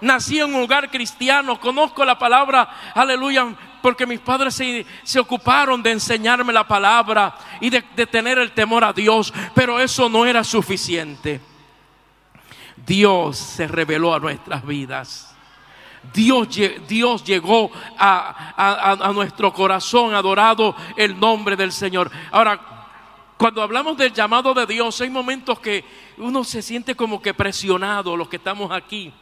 [0.00, 3.46] Nací en un hogar cristiano, conozco la palabra, aleluya,
[3.80, 4.60] porque mis padres
[5.04, 10.08] se, ocuparon de enseñarme la palabra y de, tener el temor a Dios, pero eso
[10.08, 11.40] no era suficiente.
[12.84, 15.34] Dios se reveló a nuestras vidas.
[16.12, 16.48] Dios,
[16.86, 22.10] Dios llegó a, a, nuestro corazón, adorado el nombre del Señor.
[22.30, 22.60] Ahora,
[23.36, 25.84] cuando hablamos del llamado de Dios, hay momentos que
[26.18, 29.12] uno se siente como que presionado, los que estamos aquí.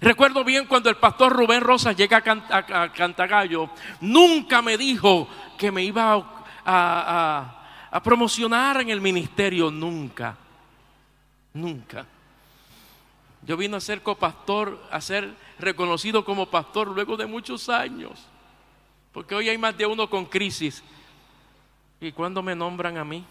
[0.00, 5.82] Recuerdo bien cuando el pastor Rubén Rosas llega a, Cantagallo, nunca me dijo que me
[5.82, 10.36] iba a, promocionar en el ministerio, nunca,
[11.54, 12.06] nunca.
[13.42, 18.26] Yo vine a ser copastor, a ser reconocido como pastor luego de muchos años,
[19.12, 20.82] porque hoy hay más de uno con crisis.
[22.00, 23.24] ¿Y cuando me nombran a mí?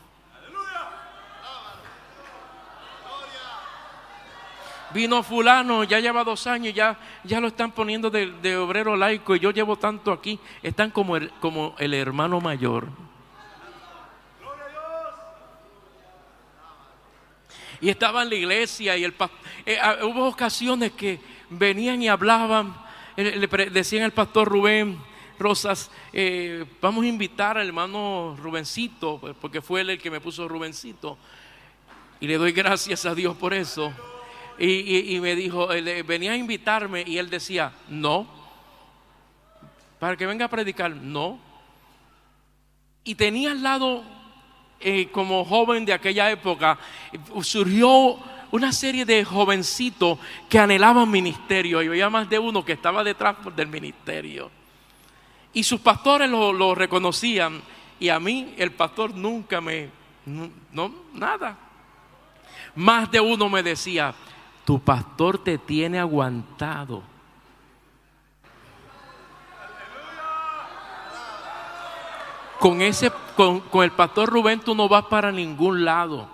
[4.94, 9.40] Vino fulano, ya lleva dos años, ya, ya lo están poniendo de, obrero laico y
[9.40, 10.40] yo llevo tanto aquí.
[10.64, 12.88] Están como el, como el hermano mayor.
[17.82, 19.14] Y estaba en la iglesia y el
[19.66, 22.76] eh, ah, hubo ocasiones que venían y hablaban,
[23.16, 25.00] eh, le decían al pastor Rubén
[25.40, 30.48] Rosas, eh, vamos a invitar al hermano Rubencito, porque fue él el que me puso
[30.50, 31.18] Rubencito.
[32.20, 33.94] Y le doy gracias a Dios por eso.
[34.60, 35.68] Y, me dijo,
[36.06, 38.28] venía a invitarme y él decía, no,
[40.00, 41.40] para que venga a predicar, no.
[43.06, 44.04] Y tenía al lado,
[44.82, 46.78] eh, como joven de aquella época,
[47.42, 48.18] surgió
[48.52, 50.20] una serie de jovencitos
[50.50, 51.82] que anhelaban ministerio.
[51.82, 54.52] Y había más de uno que estaba detrás del ministerio.
[55.54, 57.62] Y sus pastores lo, reconocían.
[58.00, 59.90] Y a mí el pastor nunca me,
[60.26, 61.58] no, nada.
[62.76, 64.14] Más de uno me decía,
[64.70, 67.02] tu pastor te tiene aguantado.
[72.60, 76.30] Con, ese, con, con el pastor Rubén tú no vas para ningún lado.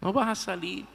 [0.00, 0.86] No vas a salir.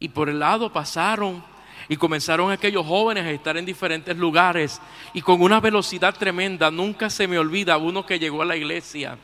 [0.00, 1.44] Y por el lado pasaron
[1.88, 4.82] y comenzaron aquellos jóvenes a estar en diferentes lugares
[5.14, 6.72] y con una velocidad tremenda.
[6.72, 9.16] Nunca se me olvida uno que llegó a la iglesia,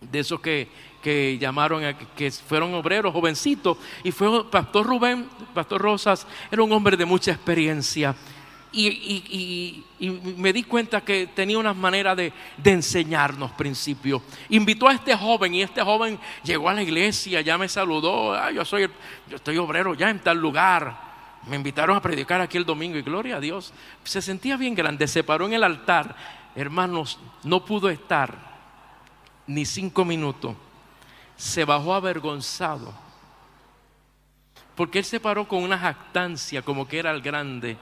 [0.00, 0.70] de esos que,
[1.04, 1.82] que llamaron,
[2.16, 7.30] que fueron obreros, jovencitos, y fue Pastor Rubén, Pastor Rosas, era un hombre de mucha
[7.30, 8.16] experiencia.
[8.72, 9.84] Y,
[10.38, 12.32] me di cuenta que tenía unas maneras de,
[12.64, 14.22] enseñarnos principios.
[14.48, 18.50] Invitó a este joven y este joven llegó a la iglesia, ya me saludó, ah,
[18.50, 18.88] yo soy,
[19.28, 21.12] yo estoy obrero ya en tal lugar.
[21.46, 23.74] Me invitaron a predicar aquí el domingo y gloria a Dios.
[24.04, 26.16] Se sentía bien grande, se paró en el altar.
[26.56, 28.54] Hermanos, no pudo estar
[29.46, 30.56] ni cinco minutos
[31.36, 32.92] se bajó avergonzado.
[34.74, 37.76] Porque él se paró con una jactancia como que era el grande.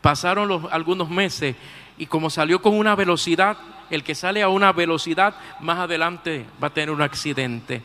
[0.00, 1.56] Pasaron los, algunos meses
[1.96, 3.56] y como salió con una velocidad,
[3.90, 7.82] el que sale a una velocidad más adelante va a tener un accidente.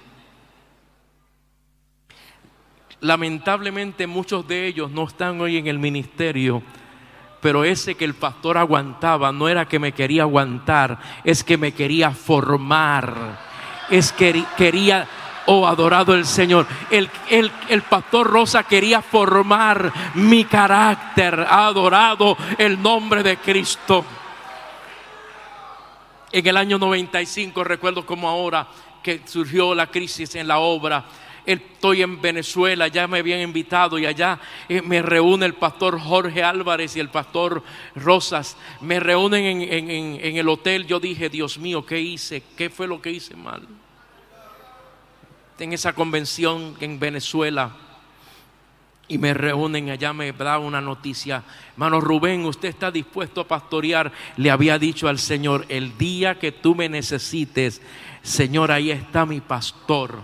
[3.01, 6.61] Lamentablemente muchos de ellos no están hoy en el ministerio,
[7.41, 11.71] pero ese que el pastor aguantaba no era que me quería aguantar, es que me
[11.71, 13.39] quería formar
[13.89, 15.07] es que quería,
[15.49, 23.23] oh adorado el Señor, el, el, pastor Rosa quería formar mi carácter, adorado el nombre
[23.23, 24.05] de Cristo.
[26.31, 28.67] En el año 95, recuerdo como ahora,
[29.01, 31.03] que surgió la crisis en la obra.
[31.47, 36.43] Estoy en Venezuela, ya me habían invitado y allá eh, me reúne el pastor Jorge
[36.43, 37.63] Álvarez y el pastor
[37.95, 38.55] Rosas.
[38.81, 40.85] Me reúnen en, en el hotel.
[40.85, 42.43] Yo dije, Dios mío, ¿qué hice?
[42.55, 43.67] ¿Qué fue lo que hice mal?
[45.59, 47.71] En esa convención en Venezuela
[49.09, 51.43] y me reúnen allá, me da una noticia.
[51.73, 54.09] Hermano Rubén, usted está dispuesto a pastorear.
[54.37, 57.81] Le había dicho al Señor, el día que tú me necesites,
[58.21, 60.21] Señor, ahí está mi pastor.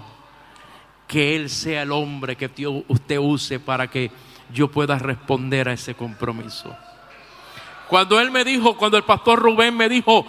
[1.05, 2.49] Que Él sea el hombre que
[2.87, 4.11] usted use para que
[4.53, 6.73] yo pueda responder a ese compromiso.
[7.89, 10.25] Cuando Él me dijo, cuando el pastor Rubén me dijo,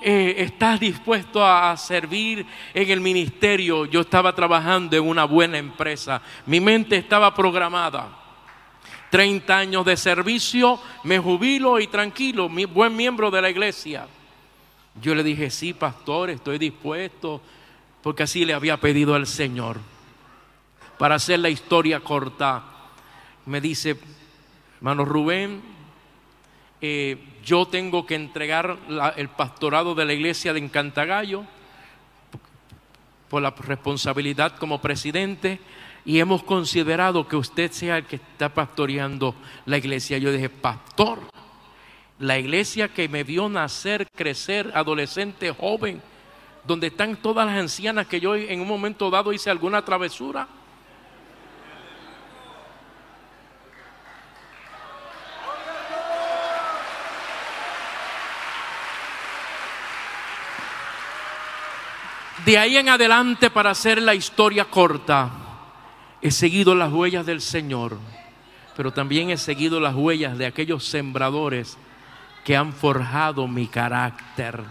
[0.00, 3.84] eh, estás dispuesto a servir en el ministerio.
[3.86, 6.22] Yo estaba trabajando en una buena empresa.
[6.46, 8.18] Mi mente estaba programada.
[9.10, 14.06] 30 años de servicio, me jubilo y tranquilo, mi buen miembro de la iglesia.
[15.00, 17.40] Yo le dije, sí, pastor, estoy dispuesto,
[18.02, 19.78] porque así le había pedido al Señor.
[20.98, 22.64] Para hacer la historia corta,
[23.46, 23.96] me dice,
[24.76, 25.62] hermano Rubén,
[26.80, 27.16] eh,
[27.48, 28.76] yo tengo que entregar
[29.16, 31.46] el pastorado de la iglesia de Encantagallo
[33.30, 35.58] por la responsabilidad como presidente
[36.04, 39.34] y hemos considerado que usted sea el que está pastoreando
[39.64, 40.18] la iglesia.
[40.18, 41.20] Yo dije, pastor,
[42.18, 46.02] la iglesia que me vio nacer, crecer, adolescente, joven,
[46.66, 50.46] donde están todas las ancianas que yo en un momento dado hice alguna travesura.
[62.44, 65.30] De ahí en adelante, para hacer la historia corta,
[66.22, 67.98] he seguido las huellas del Señor,
[68.76, 71.76] pero también he seguido las huellas de aquellos sembradores
[72.44, 74.64] que han forjado mi carácter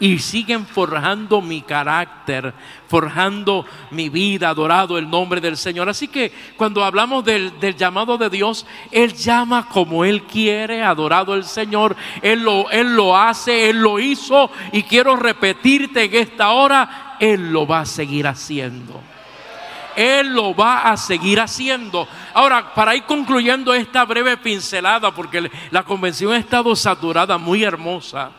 [0.00, 2.54] y siguen forjando mi carácter,
[2.88, 5.90] forjando mi vida, adorado el nombre del Señor.
[5.90, 11.44] Así que cuando hablamos del, llamado de Dios, Él llama como Él quiere, adorado el
[11.44, 17.16] Señor, Él lo, Él lo hace, Él lo hizo y quiero repetirte en esta hora,
[17.20, 19.02] Él lo va a seguir haciendo.
[19.96, 22.08] Él lo va a seguir haciendo.
[22.32, 28.30] Ahora, para ir concluyendo esta breve pincelada, porque la convención ha estado saturada, muy hermosa.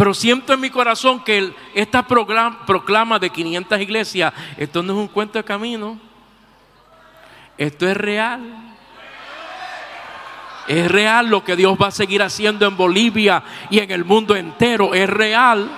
[0.00, 5.08] Pero siento en mi corazón que esta proclama de 500 iglesias, esto no es un
[5.08, 6.00] cuento de camino.
[7.58, 8.40] Esto es real.
[10.66, 14.34] Es real lo que Dios va a seguir haciendo en Bolivia y en el mundo
[14.34, 14.94] entero.
[14.94, 15.68] Es real.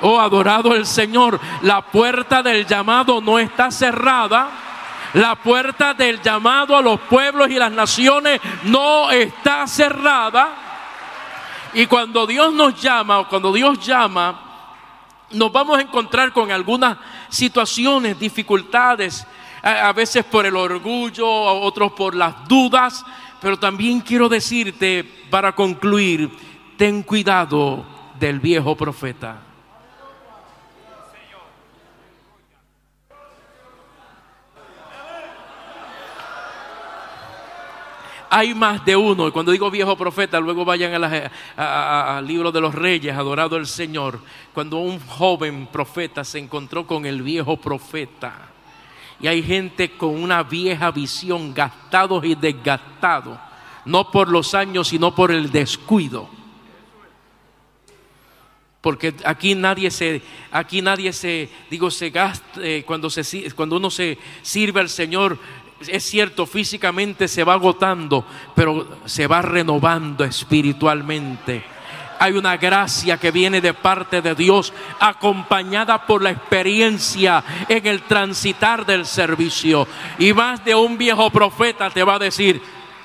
[0.00, 1.38] Oh, adorado el Señor.
[1.60, 4.48] La puerta del llamado no está cerrada.
[5.12, 10.65] La puerta del llamado a los pueblos y las naciones no está cerrada.
[11.76, 14.40] Y cuando Dios nos llama o cuando Dios llama,
[15.32, 16.96] nos vamos a encontrar con algunas
[17.28, 19.26] situaciones, dificultades,
[19.62, 23.04] a, veces por el orgullo, a otros por las dudas,
[23.42, 26.30] pero también quiero decirte para concluir,
[26.78, 27.84] ten cuidado
[28.18, 29.45] del viejo profeta.
[38.30, 39.28] Hay más de uno.
[39.28, 41.02] Y cuando digo viejo profeta, luego vayan
[41.56, 44.20] al libro de los reyes, adorado el Señor.
[44.52, 48.50] Cuando un joven profeta se encontró con el viejo profeta.
[49.20, 53.38] Y hay gente con una vieja visión, gastados y desgastados.
[53.84, 56.28] No por los años, sino por el descuido.
[58.80, 60.22] Porque aquí nadie se,
[60.52, 65.40] aquí nadie se, digo, se gasta, eh, cuando, se, cuando uno se sirve al Señor,
[65.80, 68.24] es cierto, físicamente se va agotando,
[68.54, 71.64] pero se va renovando espiritualmente.
[72.18, 78.02] Hay una gracia que viene de parte de Dios, acompañada por la experiencia en el
[78.02, 79.86] transitar del servicio.
[80.18, 82.62] Y más de un viejo profeta te va a decir,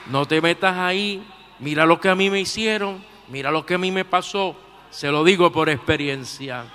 [0.10, 1.22] no te metas ahí,
[1.60, 4.56] mira lo que a mí me hicieron, mira lo que a mí me pasó.
[4.90, 6.66] Se lo digo por experiencia.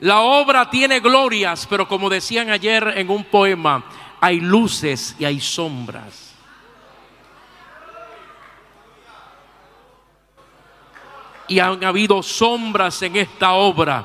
[0.00, 3.84] La obra tiene glorias, pero como decían ayer en un poema,
[4.24, 6.32] hay luces y hay sombras.
[11.46, 14.02] Y han habido sombras en esta obra.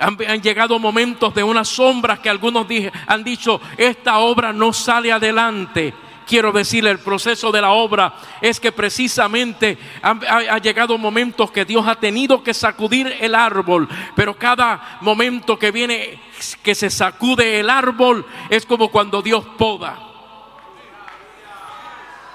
[0.00, 2.66] Han, llegado momentos de unas sombras que algunos
[3.06, 5.92] han dicho, esta obra no sale adelante
[6.30, 11.84] quiero decirle, el proceso de la obra es que precisamente ha, llegado momentos que Dios
[11.88, 16.20] ha tenido que sacudir el árbol, pero cada momento que viene,
[16.62, 19.98] que se sacude el árbol, es como cuando Dios poda.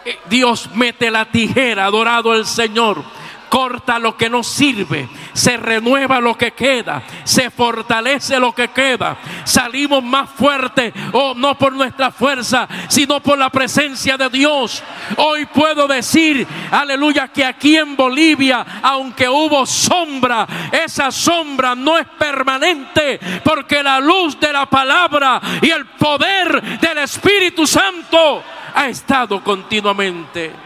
[0.03, 3.01] Eh, Dios mete la tijera, adorado el Señor
[3.55, 9.17] corta lo que no sirve, se renueva lo que queda, se fortalece lo que queda.
[9.45, 14.83] Salimos más fuertes, oh, no por nuestra fuerza, sino por la presencia de Dios.
[15.15, 22.07] Hoy puedo decir, aleluya, que aquí en Bolivia, aunque hubo sombra, esa sombra no es
[22.19, 28.43] permanente, porque la luz de la palabra y el poder del Espíritu Santo
[28.73, 30.64] ha estado continuamente.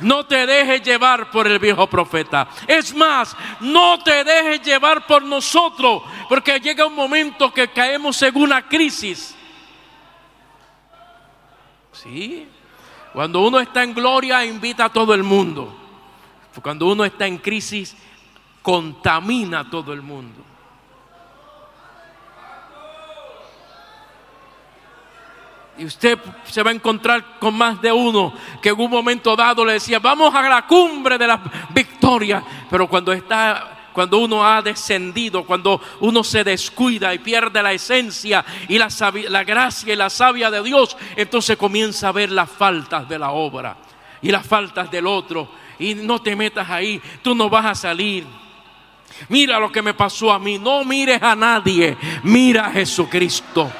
[0.00, 2.48] No te dejes llevar por el viejo profeta.
[2.66, 8.36] Es más, no te dejes llevar por nosotros, porque llega un momento que caemos en
[8.36, 9.34] una crisis.
[11.92, 12.48] Sí.
[13.12, 15.76] Cuando uno está en gloria, invita a todo el mundo.
[16.62, 17.96] Cuando uno está en crisis,
[18.62, 20.49] contamina a todo el mundo.
[25.80, 29.64] Y usted se va a encontrar con más de uno que en un momento dado
[29.64, 32.44] le decía, vamos a la cumbre de la victoria.
[32.68, 38.44] Pero cuando está cuando uno ha descendido, cuando uno se descuida y pierde la esencia
[38.68, 38.88] y la,
[39.30, 43.30] la, gracia y la savia de Dios, entonces comienza a ver las faltas de la
[43.30, 43.78] obra
[44.20, 45.48] y las faltas del otro.
[45.78, 48.26] Y no te metas ahí, tú no vas a salir.
[49.30, 53.72] Mira lo que me pasó a mí, no mires a nadie, mira a Jesucristo.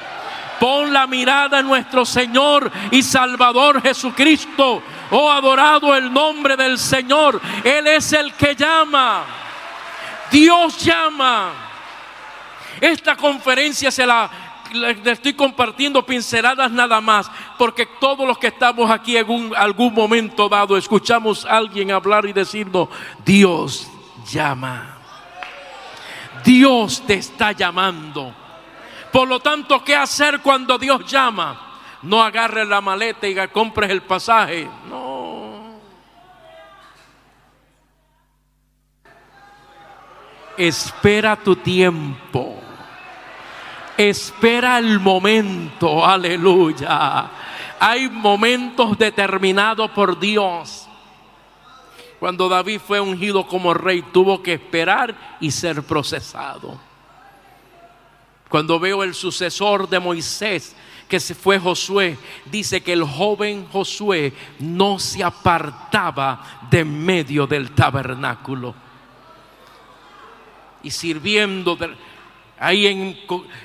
[0.61, 4.83] Pon la mirada en nuestro Señor y Salvador Jesucristo.
[5.09, 7.41] Oh, adorado el nombre del Señor.
[7.63, 9.23] Él es el que llama.
[10.29, 11.49] Dios llama.
[12.79, 14.29] Esta conferencia se la,
[15.03, 20.77] estoy compartiendo pinceladas nada más, porque todos los que estamos aquí en algún momento dado
[20.77, 22.87] escuchamos a alguien hablar y decirnos,
[23.25, 23.89] Dios
[24.29, 24.99] llama.
[26.43, 28.40] Dios te está llamando.
[29.11, 31.71] Por lo tanto, ¿qué hacer cuando Dios llama?
[32.03, 34.67] No agarres la maleta y compres el pasaje.
[34.89, 35.79] No.
[40.57, 42.55] Espera tu tiempo.
[43.97, 46.05] Espera el momento.
[46.05, 47.29] Aleluya.
[47.79, 50.87] Hay momentos determinados por Dios.
[52.19, 56.90] Cuando David fue ungido como rey, tuvo que esperar y ser procesado.
[58.51, 60.75] Cuando veo el sucesor de Moisés,
[61.07, 67.71] que se fue Josué, dice que el joven Josué no se apartaba de medio del
[67.71, 68.75] tabernáculo.
[70.83, 71.77] Y sirviendo
[72.59, 73.17] ahí en,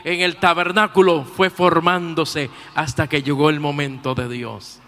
[0.04, 4.78] en el tabernáculo fue formándose hasta que llegó el momento de Dios.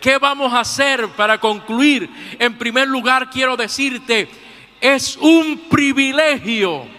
[0.00, 2.08] ¿Qué vamos a hacer para concluir?
[2.38, 4.26] En primer lugar, quiero decirte,
[4.80, 6.93] es un privilegio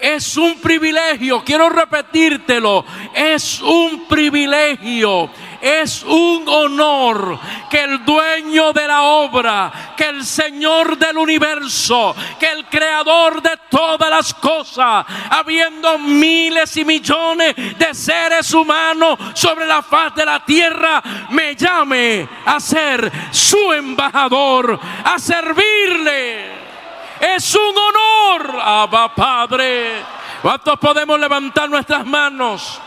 [0.00, 2.84] es un privilegio, quiero repetírtelo,
[3.14, 5.30] es un privilegio,
[5.60, 7.38] es un honor
[7.70, 13.58] que el dueño de la obra, que el Señor del universo, que el creador de
[13.68, 20.44] todas las cosas, habiendo miles y millones de seres humanos sobre la faz de la
[20.44, 26.59] tierra, me llame a ser su embajador, a servirle.
[27.20, 30.02] Es un honor, Abba Padre.
[30.40, 32.80] ¿Cuántos podemos levantar nuestras manos?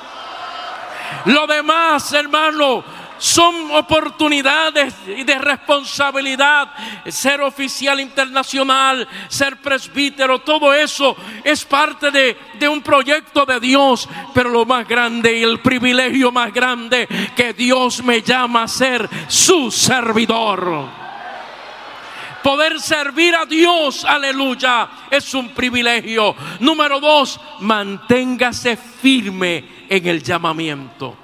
[1.26, 2.84] Lo demás, hermano,
[3.20, 6.68] son oportunidades y de responsabilidad.
[7.08, 14.10] Ser oficial internacional, ser presbítero, todo eso es parte de, de, un proyecto de Dios.
[14.34, 19.08] Pero lo más grande y el privilegio más grande que Dios me llama a ser
[19.28, 21.03] su servidor.
[22.44, 26.36] Poder servir a Dios, aleluya, es un privilegio.
[26.60, 31.18] Número dos, manténgase firme en el llamamiento.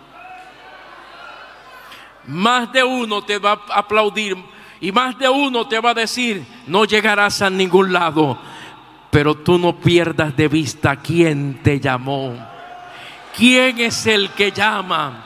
[2.27, 4.37] Más de uno te va a aplaudir
[4.79, 8.39] y más de uno te va a decir, no llegarás a ningún lado,
[9.11, 12.33] pero tú no pierdas de vista quién te llamó.
[13.35, 15.25] ¿Quién es el que llama?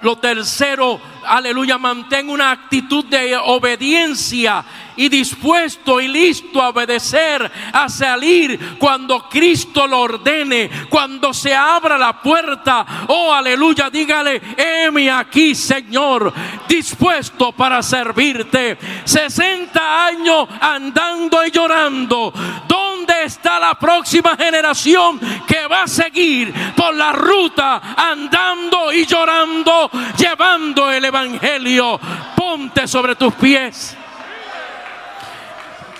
[0.00, 4.64] Lo tercero, aleluya, mantén una actitud de obediencia
[4.96, 11.98] y dispuesto y listo a obedecer, a salir cuando Cristo lo ordene, cuando se abra
[11.98, 13.04] la puerta.
[13.08, 16.32] Oh, aleluya, dígale, heme aquí, Señor,
[16.68, 18.78] dispuesto para servirte.
[19.04, 22.32] 60 años andando y llorando.
[22.66, 29.90] ¿Dónde está la próxima generación que va a seguir por la ruta andando y llorando,
[30.16, 32.00] llevando el Evangelio?
[32.36, 33.96] Ponte sobre tus pies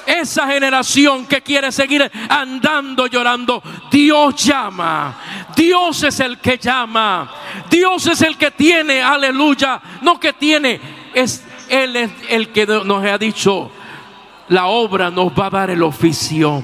[0.06, 3.62] esa generación que quiere seguir andando llorando.
[3.90, 5.18] Dios llama.
[5.54, 7.30] Dios es el que llama.
[7.68, 9.80] Dios es el que tiene, aleluya.
[10.02, 10.80] No que tiene,
[11.12, 13.70] es Él es el que nos ha dicho,
[14.48, 16.62] la obra nos va a dar el oficio.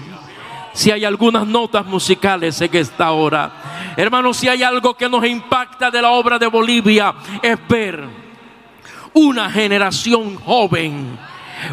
[0.73, 3.95] Si hay algunas notas musicales en esta hora.
[3.97, 8.22] Hermanos, si hay algo que nos impacta de la obra de Bolivia, es ver
[9.15, 11.19] una generación joven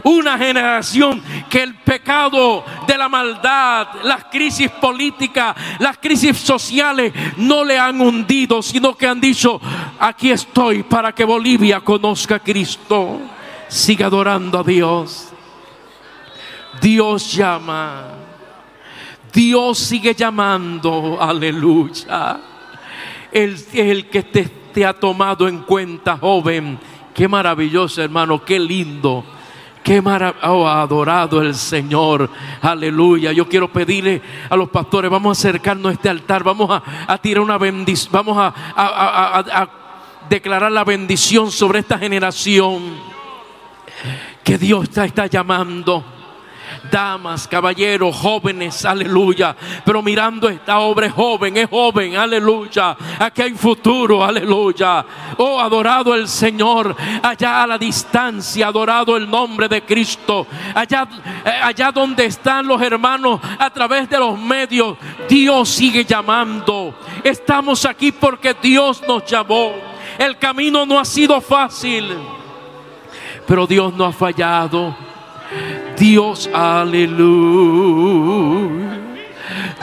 [0.03, 7.63] una generación que el pecado de la maldad, las crisis políticas, las crisis sociales no
[7.63, 9.59] le han hundido, sino que han dicho,
[9.99, 13.19] aquí estoy para que Bolivia conozca a Cristo.
[13.67, 15.29] Siga adorando a Dios.
[16.81, 18.07] Dios llama.
[19.31, 21.17] Dios sigue llamando.
[21.19, 22.39] Aleluya.
[23.31, 26.79] Él es el que te, te ha tomado en cuenta, joven.
[27.14, 28.43] Qué maravilloso, hermano.
[28.43, 29.24] Qué lindo
[29.84, 32.30] Qué maravilloso, oh, adorado el Señor.
[32.62, 33.32] Aleluya.
[33.32, 37.41] Yo quiero pedirle a los pastores, vamos a acercarnos a este altar, vamos a, tirar
[37.41, 39.70] una bendición, vamos a, a
[40.30, 42.82] declarar la bendición sobre esta generación
[44.43, 46.03] que Dios está llamando
[46.91, 49.55] damas, caballeros, jóvenes, aleluya.
[49.84, 52.95] Pero mirando esta obra es joven, es joven, aleluya.
[53.20, 55.05] Aquí hay futuro, aleluya.
[55.38, 60.47] Oh, adorado el Señor, allá a la distancia, adorado el nombre de Cristo.
[60.74, 61.07] Allá,
[61.45, 64.97] eh, allá donde están los hermanos a través de los medios,
[65.28, 66.95] Dios sigue llamando.
[67.24, 69.74] Estamos aquí porque Dios nos llamó.
[70.17, 72.17] El camino no ha sido fácil,
[73.47, 74.95] pero Dios no ha fallado.
[76.00, 77.89] Dios, aleluya.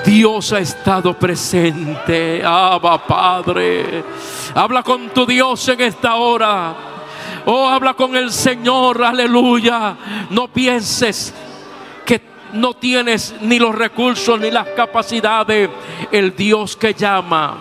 [0.04, 2.42] Dios ha estado presente.
[2.42, 4.02] Abba, Padre.
[4.54, 6.74] Habla con tu Dios en esta hora.
[7.44, 9.04] Oh, habla con el Señor.
[9.04, 9.96] Aleluya.
[10.30, 11.34] No pienses
[12.06, 12.22] que
[12.54, 15.68] no tienes ni los recursos ni las capacidades.
[16.10, 17.58] El Dios que llama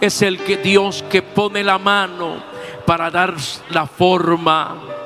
[0.00, 2.36] es el que Dios que pone la mano
[2.86, 3.34] para dar
[3.70, 4.97] la forma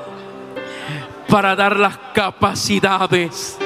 [1.33, 3.57] para dar las capacidades,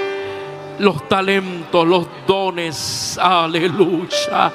[0.80, 3.20] los talentos, los dones.
[3.22, 4.54] Aleluya.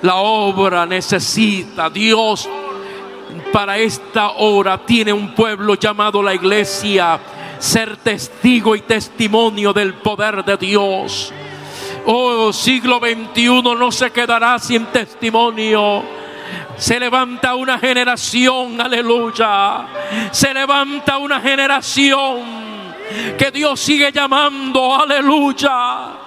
[0.00, 2.48] La obra necesita Dios
[3.52, 7.20] para esta hora tiene un pueblo llamado la iglesia
[7.58, 11.30] ser testigo y testimonio del poder de Dios.
[12.06, 16.21] Oh, siglo XXI no se quedará sin testimonio
[16.76, 19.86] se levanta una generación, aleluya.
[20.30, 22.62] Se levanta una generación
[23.38, 26.22] que Dios sigue llamando, aleluya.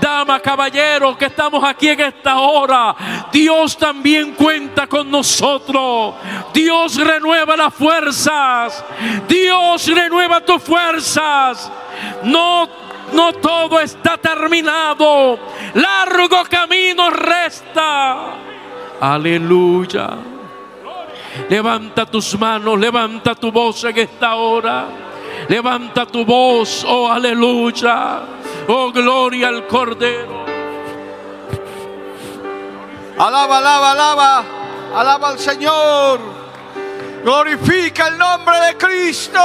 [0.00, 2.94] Dama, caballero, que estamos aquí en esta hora,
[3.32, 6.14] Dios también cuenta con nosotros.
[6.52, 8.84] Dios renueva las fuerzas.
[9.28, 11.70] Dios renueva tus fuerzas.
[12.24, 12.68] No,
[13.12, 15.38] no todo está terminado.
[15.74, 18.51] Largo camino resta.
[19.02, 20.16] Aleluya.
[21.48, 24.86] Levanta tus manos, levanta tu voz en esta hora.
[25.48, 28.20] Levanta tu voz, oh aleluya.
[28.68, 30.44] Oh gloria al Cordero.
[33.18, 34.44] Alaba, alaba, alaba.
[34.94, 36.20] Alaba al Señor.
[37.24, 39.40] Glorifica el nombre de Cristo.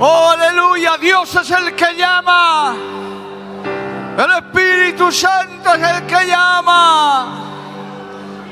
[0.00, 0.98] Oh, aleluya.
[0.98, 2.76] Dios es el que llama.
[4.18, 7.44] El Espíritu Santo es el que llama.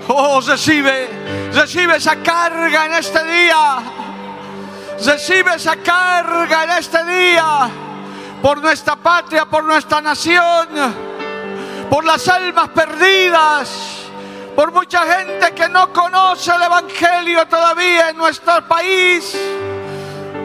[0.07, 3.79] Oh, recibe, recibe esa carga en este día.
[5.05, 7.69] Recibe esa carga en este día
[8.41, 10.69] por nuestra patria, por nuestra nación,
[11.91, 13.69] por las almas perdidas,
[14.55, 19.37] por mucha gente que no conoce el Evangelio todavía en nuestro país.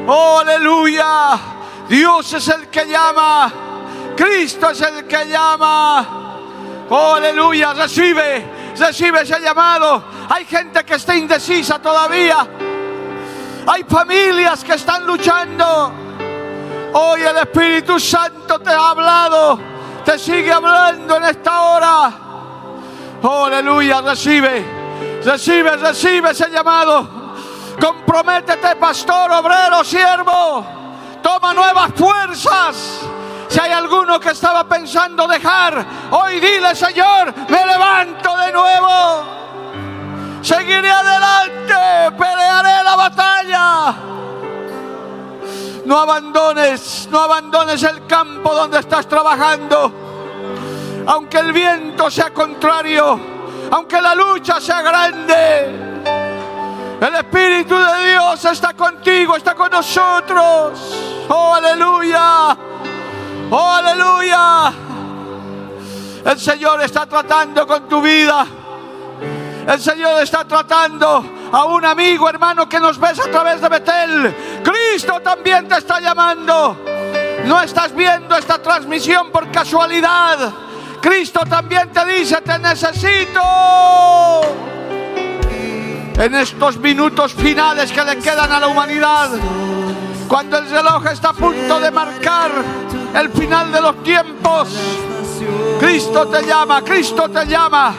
[0.08, 1.38] Oh, aleluya.
[1.88, 3.71] Dios es el que llama.
[4.22, 6.08] Cristo es el que llama.
[6.92, 8.46] Oh, aleluya, recibe,
[8.78, 10.04] recibe ese llamado.
[10.30, 12.48] Hay gente que está indecisa todavía.
[13.66, 15.92] Hay familias que están luchando.
[16.94, 19.60] Hoy el Espíritu Santo te ha hablado,
[20.06, 22.12] te sigue hablando en esta hora.
[23.24, 24.64] Oh, aleluya, recibe,
[25.26, 27.10] recibe, recibe ese llamado.
[27.80, 30.64] Comprométete, pastor, obrero, siervo.
[31.24, 33.11] Toma nuevas fuerzas.
[33.52, 39.24] Si hay alguno que estaba pensando dejar, hoy dile, Señor, me levanto de nuevo.
[40.42, 43.96] Seguiré adelante, pelearé la batalla.
[45.84, 49.92] No abandones, no abandones el campo donde estás trabajando.
[51.08, 53.20] Aunque el viento sea contrario,
[53.70, 56.02] aunque la lucha sea grande,
[57.02, 60.80] el Espíritu de Dios está contigo, está con nosotros.
[61.28, 62.58] Oh, aleluya.
[63.54, 64.72] Oh, aleluya.
[66.24, 68.48] El Señor está tratando con tu vida.
[69.68, 71.24] El Señor está tratando.
[71.52, 74.36] a un amigo, hermano, que nos ves a través de Betel.
[74.64, 76.78] Cristo también te está llamando.
[77.44, 80.50] No estás viendo esta transmisión por casualidad.
[81.02, 83.42] Cristo también te dice, te necesito.
[86.18, 89.32] En estos minutos finales que le quedan a la humanidad,
[90.30, 92.52] cuando el reloj está a punto de marcar
[93.14, 94.70] el final de los tiempos,
[95.80, 97.94] Cristo te llama, Cristo te llama.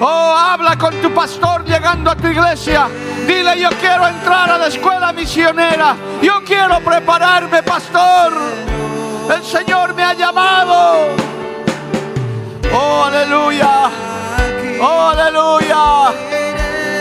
[0.00, 2.88] Oh, habla con tu pastor llegando a tu iglesia.
[3.26, 5.94] Dile, yo quiero entrar a la escuela misionera.
[6.20, 8.32] Yo quiero prepararme, pastor.
[9.34, 11.14] El Señor me ha llamado.
[12.72, 13.90] Oh, aleluya.
[14.80, 15.76] Oh, aleluya.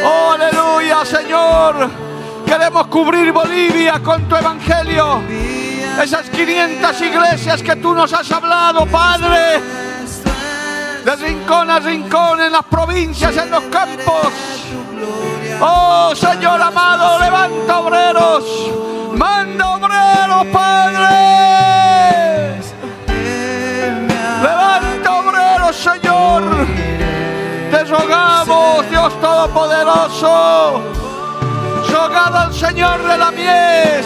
[0.05, 1.89] Oh, aleluya, Señor.
[2.45, 5.23] Queremos cubrir Bolivia con tu evangelio.
[6.01, 9.61] Esas 500 iglesias que tú nos has hablado, Padre.
[11.05, 14.27] De rincón a rincón, en las provincias, en los campos.
[15.61, 18.71] Oh, Señor amado, levanta obreros.
[19.13, 21.13] Manda obreros, Padre.
[24.41, 26.43] Levanta obreros, Señor.
[27.71, 31.02] Te rogamos, Dios Todopoderoso.
[32.11, 34.05] Al Señor de la mies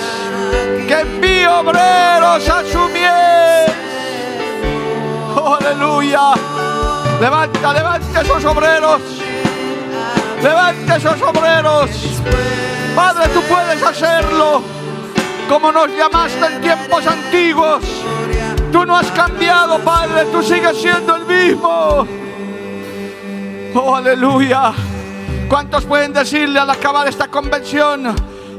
[0.88, 3.76] que envíe obreros a su mies.
[5.36, 6.34] Oh, aleluya.
[7.20, 9.02] Levanta, levanta esos obreros.
[10.43, 11.89] Levanta esos obreros.
[12.95, 14.62] Padre, tú puedes hacerlo
[15.50, 17.84] como nos llamaste en tiempos antiguos.
[18.72, 22.08] Tú no has cambiado, Padre, tú sigues siendo el mismo.
[23.74, 24.72] Oh, aleluya.
[25.48, 28.14] ¿Cuántos pueden decirle al acabar esta convención?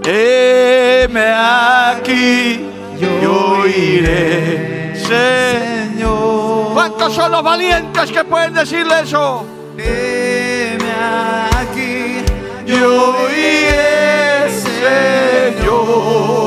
[0.04, 2.66] Heme aquí,
[3.00, 6.72] yo iré, Señor.
[6.72, 9.44] ¿Cuántos son los valientes que pueden decirle eso?
[9.76, 10.90] Heme
[11.60, 12.24] aquí,
[12.66, 14.48] Yo iré,
[15.60, 16.37] Señor.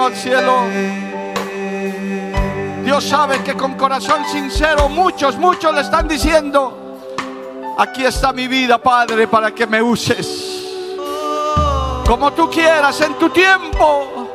[0.00, 0.64] Al cielo.
[2.82, 6.98] Dios sabe que con corazón sincero muchos, muchos le están diciendo,
[7.78, 10.62] aquí está mi vida, Padre, para que me uses.
[12.06, 14.28] Como tú quieras, en tu tiempo.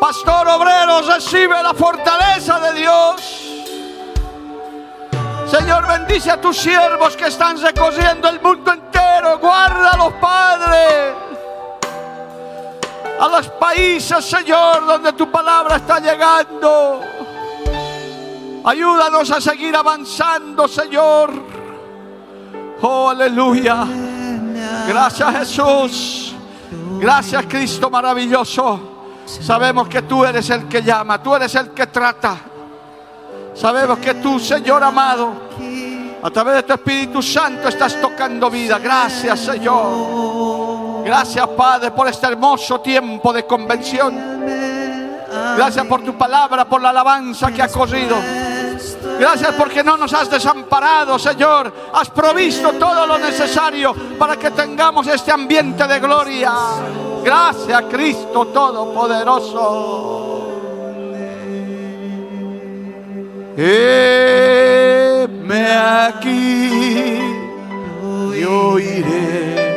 [0.00, 3.40] Pastor obrero, recibe la fortaleza de Dios.
[5.50, 9.38] Señor, bendice a tus siervos que están recorriendo el mundo entero.
[9.38, 11.29] Guárdalos, Padre.
[13.20, 17.02] A los países, Señor, donde tu palabra está llegando.
[18.64, 21.30] Ayúdanos a seguir avanzando, Señor.
[22.80, 23.86] Oh, aleluya.
[24.88, 26.34] Gracias, Jesús.
[26.98, 28.80] Gracias, Cristo maravilloso.
[29.26, 32.38] Sabemos que tú eres el que llama, tú eres el que trata.
[33.54, 35.32] Sabemos que tú, Señor amado,
[36.22, 38.78] a través de tu Espíritu Santo estás tocando vida.
[38.78, 40.49] Gracias, Señor.
[41.04, 44.40] Gracias, Padre, por este hermoso tiempo de convención.
[45.56, 48.16] Gracias por tu palabra, por la alabanza que ha corrido.
[49.18, 51.72] Gracias porque no nos has desamparado, Señor.
[51.92, 56.52] Has provisto todo lo necesario para que tengamos este ambiente de gloria.
[57.22, 60.40] Gracias, Cristo Todopoderoso.
[63.56, 64.56] Heme
[65.76, 67.18] aquí,
[68.40, 69.69] yo iré,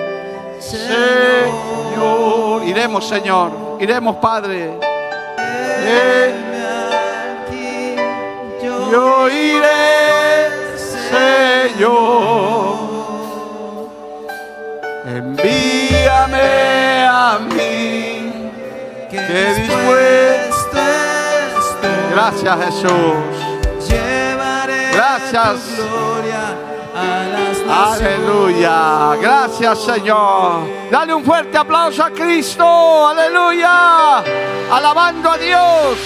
[0.74, 2.64] Señor.
[2.66, 3.78] Iremos, Señor.
[3.80, 4.72] Iremos, Padre.
[7.46, 7.96] Aquí,
[8.64, 10.50] yo yo iré,
[11.10, 12.74] Señor.
[15.06, 18.52] Envíame a mí,
[19.12, 20.78] que dispuesto.
[20.78, 22.12] estoy.
[22.12, 23.90] Gracias, Jesús.
[23.90, 25.66] Llevaré Gracias.
[25.66, 26.44] tu gloria
[26.96, 27.43] a naciones.
[27.74, 29.16] Aleluya.
[29.20, 30.68] Gracias, Señor.
[30.92, 33.08] Dale un fuerte aplauso a Cristo.
[33.08, 34.18] Aleluya.
[34.72, 35.98] Alabando a Dios.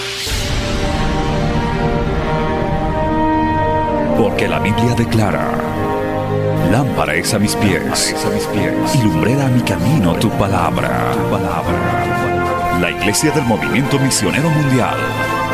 [4.16, 5.46] Porque la Biblia declara,
[6.72, 11.12] lámpara es a mis pies, a mis pies y lumbrera a mi camino tu palabra.
[11.12, 12.78] Tu palabra.
[12.80, 14.96] La Iglesia del Movimiento Misionero Mundial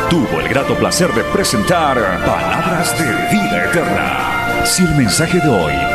[0.09, 1.95] tuvo el grato placer de presentar
[2.25, 3.05] Palabras de
[3.35, 4.65] Vida Eterna.
[4.65, 5.94] Si el mensaje de hoy